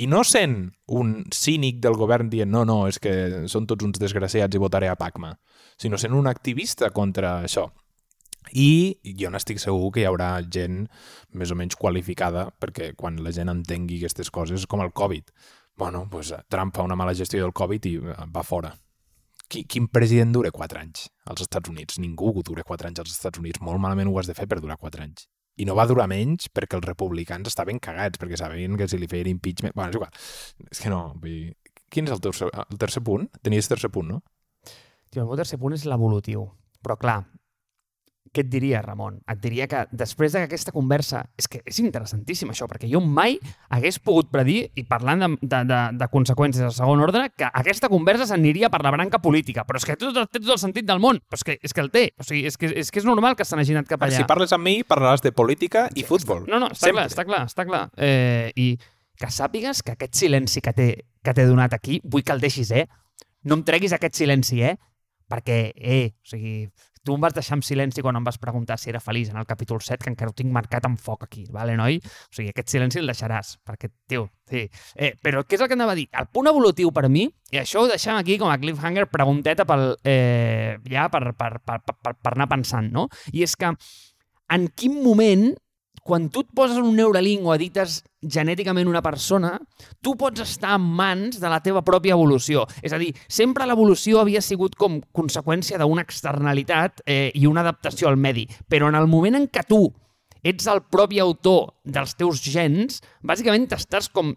I 0.02 0.08
no 0.10 0.22
sent 0.26 0.56
un 0.98 1.12
cínic 1.34 1.78
del 1.84 1.94
govern 2.00 2.30
dient 2.32 2.50
no, 2.50 2.64
no, 2.66 2.80
és 2.90 2.98
que 3.02 3.12
són 3.52 3.68
tots 3.70 3.86
uns 3.86 4.00
desgraciats 4.02 4.58
i 4.58 4.62
votaré 4.62 4.90
a 4.90 4.98
Pacma, 4.98 5.34
sinó 5.78 6.00
sent 6.00 6.16
un 6.18 6.26
activista 6.30 6.90
contra 6.90 7.36
això. 7.46 7.68
I 8.58 8.98
jo 9.20 9.30
n'estic 9.30 9.62
segur 9.62 9.92
que 9.94 10.02
hi 10.02 10.08
haurà 10.08 10.34
gent 10.42 10.82
més 11.38 11.52
o 11.54 11.58
menys 11.58 11.78
qualificada 11.78 12.48
perquè 12.58 12.92
quan 12.98 13.20
la 13.22 13.30
gent 13.32 13.52
entengui 13.52 14.00
aquestes 14.00 14.32
coses 14.34 14.66
com 14.66 14.82
el 14.82 14.90
Covid. 14.90 15.30
Bueno, 15.78 16.08
doncs 16.10 16.34
Trump 16.50 16.74
fa 16.74 16.88
una 16.88 16.98
mala 16.98 17.14
gestió 17.14 17.44
del 17.44 17.54
Covid 17.54 17.86
i 17.86 17.98
va 18.02 18.42
fora 18.42 18.74
qui, 19.52 19.66
quin 19.68 19.88
president 19.92 20.32
dura 20.32 20.50
4 20.54 20.80
anys 20.80 21.06
als 21.28 21.44
Estats 21.44 21.68
Units? 21.68 22.00
Ningú 22.00 22.32
dura 22.46 22.64
4 22.64 22.88
anys 22.88 23.02
als 23.04 23.12
Estats 23.12 23.42
Units. 23.42 23.60
Molt 23.60 23.80
malament 23.82 24.08
ho 24.08 24.18
has 24.18 24.30
de 24.30 24.36
fer 24.38 24.48
per 24.48 24.60
durar 24.62 24.78
4 24.80 25.04
anys. 25.04 25.28
I 25.62 25.66
no 25.68 25.76
va 25.78 25.86
durar 25.86 26.08
menys 26.10 26.50
perquè 26.50 26.78
els 26.78 26.88
republicans 26.88 27.46
estaven 27.50 27.78
cagats, 27.82 28.18
perquè 28.18 28.38
sabien 28.40 28.74
que 28.80 28.88
si 28.90 28.98
li 28.98 29.08
feien 29.10 29.30
impeachment... 29.30 29.76
Bueno, 29.78 29.92
és 29.92 30.00
igual. 30.00 30.70
És 30.70 30.82
que 30.82 30.90
no, 30.92 31.02
vull 31.22 31.36
dir... 31.36 31.52
Quin 31.92 32.08
és 32.08 32.14
el, 32.14 32.22
tercer, 32.24 32.48
el 32.48 32.78
tercer 32.80 33.02
punt? 33.04 33.28
Tenies 33.44 33.68
tercer 33.68 33.92
punt, 33.92 34.08
no? 34.14 34.22
Tio, 35.12 35.22
el 35.22 35.28
meu 35.28 35.36
tercer 35.36 35.58
punt 35.60 35.76
és 35.76 35.84
l'evolutiu. 35.84 36.46
Però 36.82 36.96
clar, 36.98 37.18
què 38.32 38.44
et 38.44 38.48
diria, 38.48 38.80
Ramon? 38.84 39.18
Et 39.28 39.40
diria 39.42 39.66
que 39.68 39.82
després 39.92 40.32
d'aquesta 40.32 40.72
conversa, 40.72 41.24
és 41.36 41.48
que 41.50 41.60
és 41.68 41.80
interessantíssim 41.82 42.52
això, 42.52 42.68
perquè 42.70 42.88
jo 42.88 43.02
mai 43.04 43.36
hagués 43.74 43.98
pogut 44.00 44.30
predir, 44.32 44.70
i 44.78 44.86
parlant 44.88 45.24
de, 45.24 45.28
de, 45.42 45.60
de, 45.68 45.80
de 46.00 46.08
conseqüències 46.12 46.64
de 46.64 46.70
segon 46.72 47.02
ordre, 47.04 47.26
que 47.36 47.50
aquesta 47.50 47.90
conversa 47.92 48.30
s'aniria 48.30 48.70
per 48.72 48.80
la 48.86 48.94
branca 48.94 49.20
política. 49.20 49.66
Però 49.68 49.80
és 49.82 49.88
que 49.88 49.98
tot, 50.00 50.16
té 50.32 50.40
tot 50.40 50.54
el 50.56 50.62
sentit 50.62 50.88
del 50.88 51.02
món. 51.02 51.20
Però 51.28 51.40
és 51.40 51.46
que, 51.50 51.58
és 51.60 51.76
que 51.76 51.84
el 51.84 51.92
té. 51.92 52.06
O 52.16 52.24
sigui, 52.24 52.46
és 52.48 52.56
que, 52.56 52.72
és 52.84 52.94
que 52.94 53.02
és 53.02 53.08
normal 53.08 53.36
que 53.36 53.44
se 53.44 53.58
n'hagi 53.58 53.76
anat 53.76 53.90
cap 53.90 54.06
allà. 54.06 54.22
Si 54.22 54.28
parles 54.30 54.56
amb 54.56 54.64
mi, 54.64 54.78
parlaràs 54.86 55.24
de 55.24 55.34
política 55.36 55.88
i 55.98 56.06
futbol. 56.08 56.46
No, 56.48 56.62
no, 56.62 56.72
està 56.72 56.88
Sempre. 56.88 57.02
clar, 57.02 57.08
està 57.12 57.28
clar, 57.28 57.44
està 57.50 57.68
clar. 57.68 57.86
Eh, 58.00 58.52
I 58.56 58.68
que 59.20 59.28
sàpigues 59.28 59.84
que 59.84 59.98
aquest 59.98 60.16
silenci 60.18 60.64
que 60.64 60.72
t'he 60.72 60.92
que 61.22 61.34
t'he 61.34 61.46
donat 61.46 61.72
aquí, 61.76 62.00
vull 62.04 62.24
que 62.26 62.34
el 62.34 62.42
deixis, 62.42 62.72
eh? 62.74 62.88
No 63.46 63.58
em 63.58 63.62
treguis 63.66 63.94
aquest 63.94 64.18
silenci, 64.18 64.60
eh? 64.66 64.74
Perquè, 65.30 65.58
eh, 65.76 66.12
o 66.18 66.32
sigui, 66.34 66.56
tu 67.02 67.16
em 67.16 67.22
vas 67.22 67.34
deixar 67.34 67.58
en 67.58 67.62
silenci 67.66 68.02
quan 68.02 68.16
em 68.16 68.24
vas 68.24 68.38
preguntar 68.38 68.78
si 68.78 68.90
era 68.90 69.00
feliç 69.00 69.30
en 69.32 69.38
el 69.40 69.46
capítol 69.46 69.80
7, 69.82 70.02
que 70.04 70.10
encara 70.12 70.30
ho 70.30 70.36
tinc 70.36 70.52
marcat 70.54 70.86
amb 70.86 71.00
foc 71.00 71.26
aquí, 71.26 71.44
vale, 71.50 71.76
noi? 71.78 71.98
O 71.98 72.36
sigui, 72.36 72.52
aquest 72.52 72.72
silenci 72.74 73.00
el 73.02 73.10
deixaràs, 73.10 73.56
perquè, 73.66 73.90
tio, 74.08 74.28
sí. 74.50 74.68
Eh, 74.94 75.12
però 75.22 75.42
què 75.46 75.58
és 75.58 75.64
el 75.64 75.70
que 75.70 75.78
anava 75.78 75.96
a 75.96 75.98
dir? 75.98 76.08
El 76.12 76.30
punt 76.32 76.50
evolutiu 76.50 76.92
per 76.94 77.08
mi, 77.12 77.26
i 77.52 77.60
això 77.62 77.82
ho 77.82 77.90
deixem 77.90 78.16
aquí 78.16 78.38
com 78.40 78.52
a 78.52 78.58
cliffhanger, 78.62 79.08
pregunteta 79.12 79.66
pel, 79.68 79.92
eh, 80.04 80.78
ja 80.90 81.08
per, 81.12 81.24
per, 81.38 81.52
per, 81.66 81.82
per, 81.90 82.14
per 82.14 82.34
anar 82.36 82.48
pensant, 82.52 82.92
no? 82.94 83.08
I 83.32 83.44
és 83.46 83.58
que 83.58 83.74
en 84.52 84.68
quin 84.76 84.98
moment 85.02 85.50
quan 86.02 86.28
tu 86.34 86.42
et 86.42 86.50
poses 86.54 86.78
un 86.80 86.94
Neuralink 86.96 87.46
o 87.46 87.54
edites 87.54 88.00
genèticament 88.22 88.90
una 88.90 89.02
persona, 89.02 89.54
tu 90.02 90.14
pots 90.18 90.42
estar 90.44 90.74
en 90.76 90.84
mans 90.98 91.38
de 91.40 91.50
la 91.50 91.60
teva 91.62 91.82
pròpia 91.86 92.16
evolució. 92.16 92.66
És 92.82 92.94
a 92.94 93.00
dir, 93.00 93.12
sempre 93.28 93.66
l'evolució 93.66 94.20
havia 94.20 94.42
sigut 94.42 94.76
com 94.78 95.00
conseqüència 95.14 95.78
d'una 95.78 96.04
externalitat 96.06 97.04
eh, 97.06 97.30
i 97.34 97.46
una 97.46 97.62
adaptació 97.62 98.10
al 98.10 98.18
medi. 98.18 98.48
Però 98.68 98.90
en 98.90 98.98
el 98.98 99.10
moment 99.10 99.38
en 99.38 99.48
què 99.50 99.66
tu 99.68 99.84
ets 100.42 100.66
el 100.66 100.82
propi 100.90 101.20
autor 101.22 101.76
dels 101.84 102.16
teus 102.18 102.42
gens, 102.42 102.98
bàsicament 103.22 103.68
t'estàs 103.70 104.10
com 104.10 104.34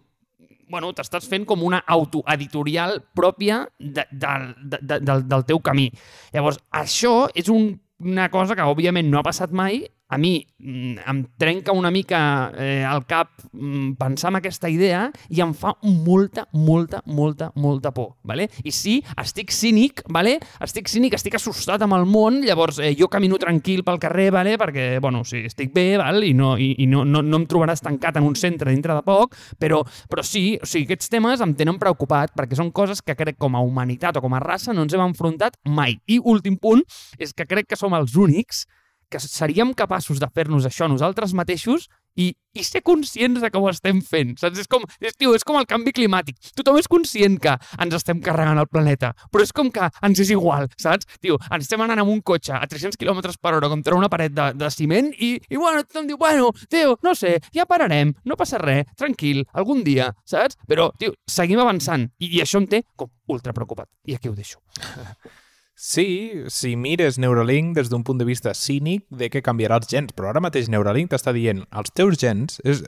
bueno, 0.70 0.90
t'estàs 0.94 1.26
fent 1.30 1.44
com 1.46 1.62
una 1.62 1.78
autoeditorial 1.86 2.98
pròpia 3.14 3.60
de, 3.78 4.02
de, 4.10 4.32
de, 4.56 4.80
de, 4.82 4.98
del, 4.98 5.22
del 5.30 5.44
teu 5.46 5.60
camí. 5.62 5.86
Llavors, 6.34 6.58
això 6.74 7.28
és 7.38 7.50
un, 7.52 7.68
una 8.02 8.26
cosa 8.34 8.56
que, 8.58 8.66
òbviament, 8.66 9.06
no 9.10 9.20
ha 9.20 9.26
passat 9.26 9.54
mai, 9.54 9.84
a 10.08 10.18
mi 10.18 10.46
mm, 10.58 10.98
em 11.06 11.24
trenca 11.36 11.72
una 11.72 11.90
mica 11.90 12.52
eh, 12.56 12.84
el 12.86 13.04
cap 13.06 13.30
mm, 13.52 13.96
pensar 13.98 14.30
en 14.30 14.38
aquesta 14.38 14.70
idea 14.70 15.06
i 15.28 15.40
em 15.42 15.52
fa 15.54 15.74
molta, 15.82 16.46
molta, 16.52 17.02
molta, 17.06 17.50
molta 17.54 17.90
por. 17.94 18.14
Vale? 18.22 18.48
I 18.64 18.72
sí, 18.72 19.00
estic 19.18 19.50
cínic, 19.54 20.04
vale? 20.12 20.36
estic 20.62 20.88
cínic, 20.90 21.16
estic 21.18 21.36
assustat 21.38 21.82
amb 21.82 21.96
el 21.98 22.06
món, 22.06 22.40
llavors 22.46 22.78
eh, 22.78 22.94
jo 22.98 23.10
camino 23.10 23.38
tranquil 23.42 23.82
pel 23.86 24.00
carrer, 24.02 24.30
vale? 24.34 24.56
perquè 24.60 24.86
bueno, 25.02 25.24
sí, 25.26 25.42
estic 25.50 25.74
bé 25.74 25.96
val? 26.00 26.22
i, 26.24 26.32
no, 26.34 26.54
i, 26.56 26.72
i 26.82 26.86
no, 26.90 27.04
no, 27.04 27.22
no 27.22 27.42
em 27.42 27.48
trobaràs 27.50 27.82
tancat 27.82 28.20
en 28.20 28.28
un 28.28 28.38
centre 28.38 28.70
dintre 28.70 28.94
de 28.94 29.02
poc, 29.06 29.34
però, 29.58 29.82
però 30.10 30.22
sí, 30.26 30.56
o 30.62 30.68
sigui, 30.68 30.86
aquests 30.86 31.10
temes 31.12 31.42
em 31.42 31.54
tenen 31.58 31.80
preocupat 31.82 32.34
perquè 32.36 32.58
són 32.58 32.70
coses 32.74 33.02
que 33.02 33.18
crec 33.18 33.40
com 33.42 33.58
a 33.58 33.64
humanitat 33.64 34.16
o 34.16 34.24
com 34.24 34.34
a 34.36 34.42
raça 34.42 34.74
no 34.74 34.86
ens 34.86 34.94
hem 34.94 35.02
enfrontat 35.02 35.58
mai. 35.66 35.98
I 36.06 36.20
últim 36.22 36.56
punt 36.60 36.84
és 37.18 37.34
que 37.34 37.46
crec 37.48 37.72
que 37.72 37.78
som 37.78 37.94
els 37.96 38.14
únics 38.16 38.64
que 39.10 39.20
seríem 39.22 39.72
capaços 39.76 40.20
de 40.22 40.28
fer-nos 40.34 40.66
això 40.66 40.88
nosaltres 40.90 41.34
mateixos 41.36 41.88
i, 42.16 42.30
i 42.56 42.64
ser 42.64 42.80
conscients 42.82 43.42
de 43.42 43.50
que 43.52 43.60
ho 43.60 43.68
estem 43.70 44.00
fent. 44.04 44.34
Saps? 44.40 44.58
És 44.62 44.70
com, 44.70 44.84
és, 44.98 45.14
tio, 45.18 45.34
és 45.36 45.44
com 45.46 45.58
el 45.60 45.68
canvi 45.68 45.92
climàtic. 45.96 46.38
Tothom 46.56 46.80
és 46.80 46.88
conscient 46.90 47.36
que 47.42 47.54
ens 47.82 47.96
estem 47.98 48.22
carregant 48.24 48.58
el 48.60 48.68
planeta, 48.72 49.12
però 49.32 49.44
és 49.44 49.52
com 49.56 49.70
que 49.72 49.90
ens 50.06 50.22
és 50.24 50.32
igual, 50.34 50.68
saps? 50.80 51.08
Tio, 51.20 51.38
ens 51.50 51.68
estem 51.68 51.84
anant 51.84 52.02
amb 52.02 52.12
un 52.12 52.22
cotxe 52.26 52.56
a 52.56 52.64
300 52.66 52.98
km 53.00 53.36
per 53.36 53.54
hora 53.58 53.70
contra 53.72 53.98
una 53.98 54.10
paret 54.12 54.34
de, 54.36 54.50
de 54.56 54.72
ciment 54.72 55.12
i, 55.12 55.34
i 55.36 55.60
bueno, 55.60 55.84
tothom 55.84 56.08
diu, 56.10 56.20
bueno, 56.20 56.50
tio, 56.72 56.96
no 57.06 57.14
sé, 57.18 57.36
ja 57.54 57.68
pararem, 57.68 58.14
no 58.24 58.40
passa 58.40 58.60
res, 58.62 58.88
tranquil, 58.96 59.44
algun 59.52 59.84
dia, 59.86 60.10
saps? 60.24 60.58
Però, 60.66 60.90
tio, 60.98 61.14
seguim 61.28 61.60
avançant 61.62 62.08
i, 62.18 62.32
i 62.38 62.44
això 62.44 62.62
em 62.62 62.70
té 62.70 62.86
com 62.96 63.12
ultra 63.28 63.54
preocupat. 63.56 63.90
I 64.08 64.16
aquí 64.16 64.32
ho 64.32 64.38
deixo. 64.38 64.62
Sí, 65.78 66.32
si 66.48 66.72
mires 66.74 67.18
Neuralink 67.20 67.74
des 67.76 67.90
d'un 67.92 68.00
punt 68.02 68.16
de 68.16 68.24
vista 68.24 68.54
cínic 68.56 69.04
de 69.12 69.28
que 69.28 69.42
canviarà 69.44 69.76
els 69.76 69.90
gens, 69.92 70.14
però 70.16 70.30
ara 70.30 70.40
mateix 70.40 70.70
Neuralink 70.72 71.10
t'està 71.12 71.34
dient 71.36 71.66
els 71.68 71.92
teus 71.92 72.16
gens... 72.16 72.56
És, 72.64 72.80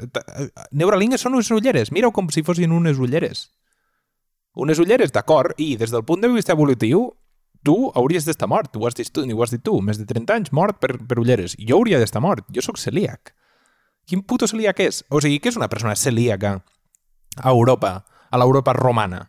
Neuralink 0.73 1.19
són 1.21 1.37
unes 1.37 1.51
ulleres, 1.53 1.93
mira 1.93 2.09
com 2.17 2.33
si 2.33 2.43
fossin 2.47 2.73
unes 2.73 2.97
ulleres. 2.97 3.51
Unes 4.57 4.81
ulleres, 4.81 5.13
d'acord, 5.13 5.53
i 5.61 5.77
des 5.77 5.93
del 5.93 6.07
punt 6.09 6.25
de 6.25 6.33
vista 6.33 6.57
evolutiu 6.57 7.11
tu 7.63 7.77
hauries 7.93 8.25
d'estar 8.25 8.49
mort, 8.49 8.73
ho 8.73 8.89
has 8.89 8.97
dit 8.97 9.13
tu, 9.13 9.21
ho 9.21 9.45
has 9.45 9.53
dit 9.53 9.63
tu, 9.63 9.83
més 9.85 10.01
de 10.01 10.09
30 10.09 10.39
anys 10.39 10.53
mort 10.57 10.81
per, 10.81 10.95
per 10.97 11.21
ulleres. 11.21 11.59
Jo 11.61 11.83
hauria 11.83 12.01
d'estar 12.01 12.25
mort, 12.25 12.49
jo 12.49 12.65
sóc 12.65 12.81
celíac. 12.81 13.35
Quin 14.09 14.25
puto 14.25 14.49
celíac 14.49 14.81
és? 14.81 15.03
O 15.13 15.21
sigui, 15.21 15.43
què 15.45 15.53
és 15.53 15.61
una 15.61 15.69
persona 15.69 15.93
celíaca 15.93 16.57
a 17.37 17.53
Europa, 17.53 17.99
a 18.33 18.41
l'Europa 18.41 18.73
romana? 18.73 19.27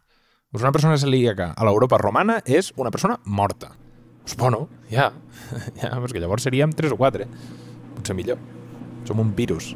Pues 0.51 0.63
una 0.63 0.71
persona 0.71 0.97
celíaca 0.97 1.51
a 1.53 1.65
l'Europa 1.67 1.99
romana 2.01 2.39
és 2.41 2.71
una 2.75 2.89
persona 2.89 3.19
morta. 3.23 3.67
Pues 4.23 4.35
bueno, 4.35 4.63
ja, 4.89 5.11
ja, 5.81 5.91
perquè 6.01 6.17
llavors 6.23 6.47
seríem 6.47 6.73
3 6.73 6.95
o 6.95 6.97
4. 6.97 7.27
Potser 7.99 8.15
millor. 8.17 8.41
Som 9.05 9.21
un 9.21 9.35
virus. 9.37 9.75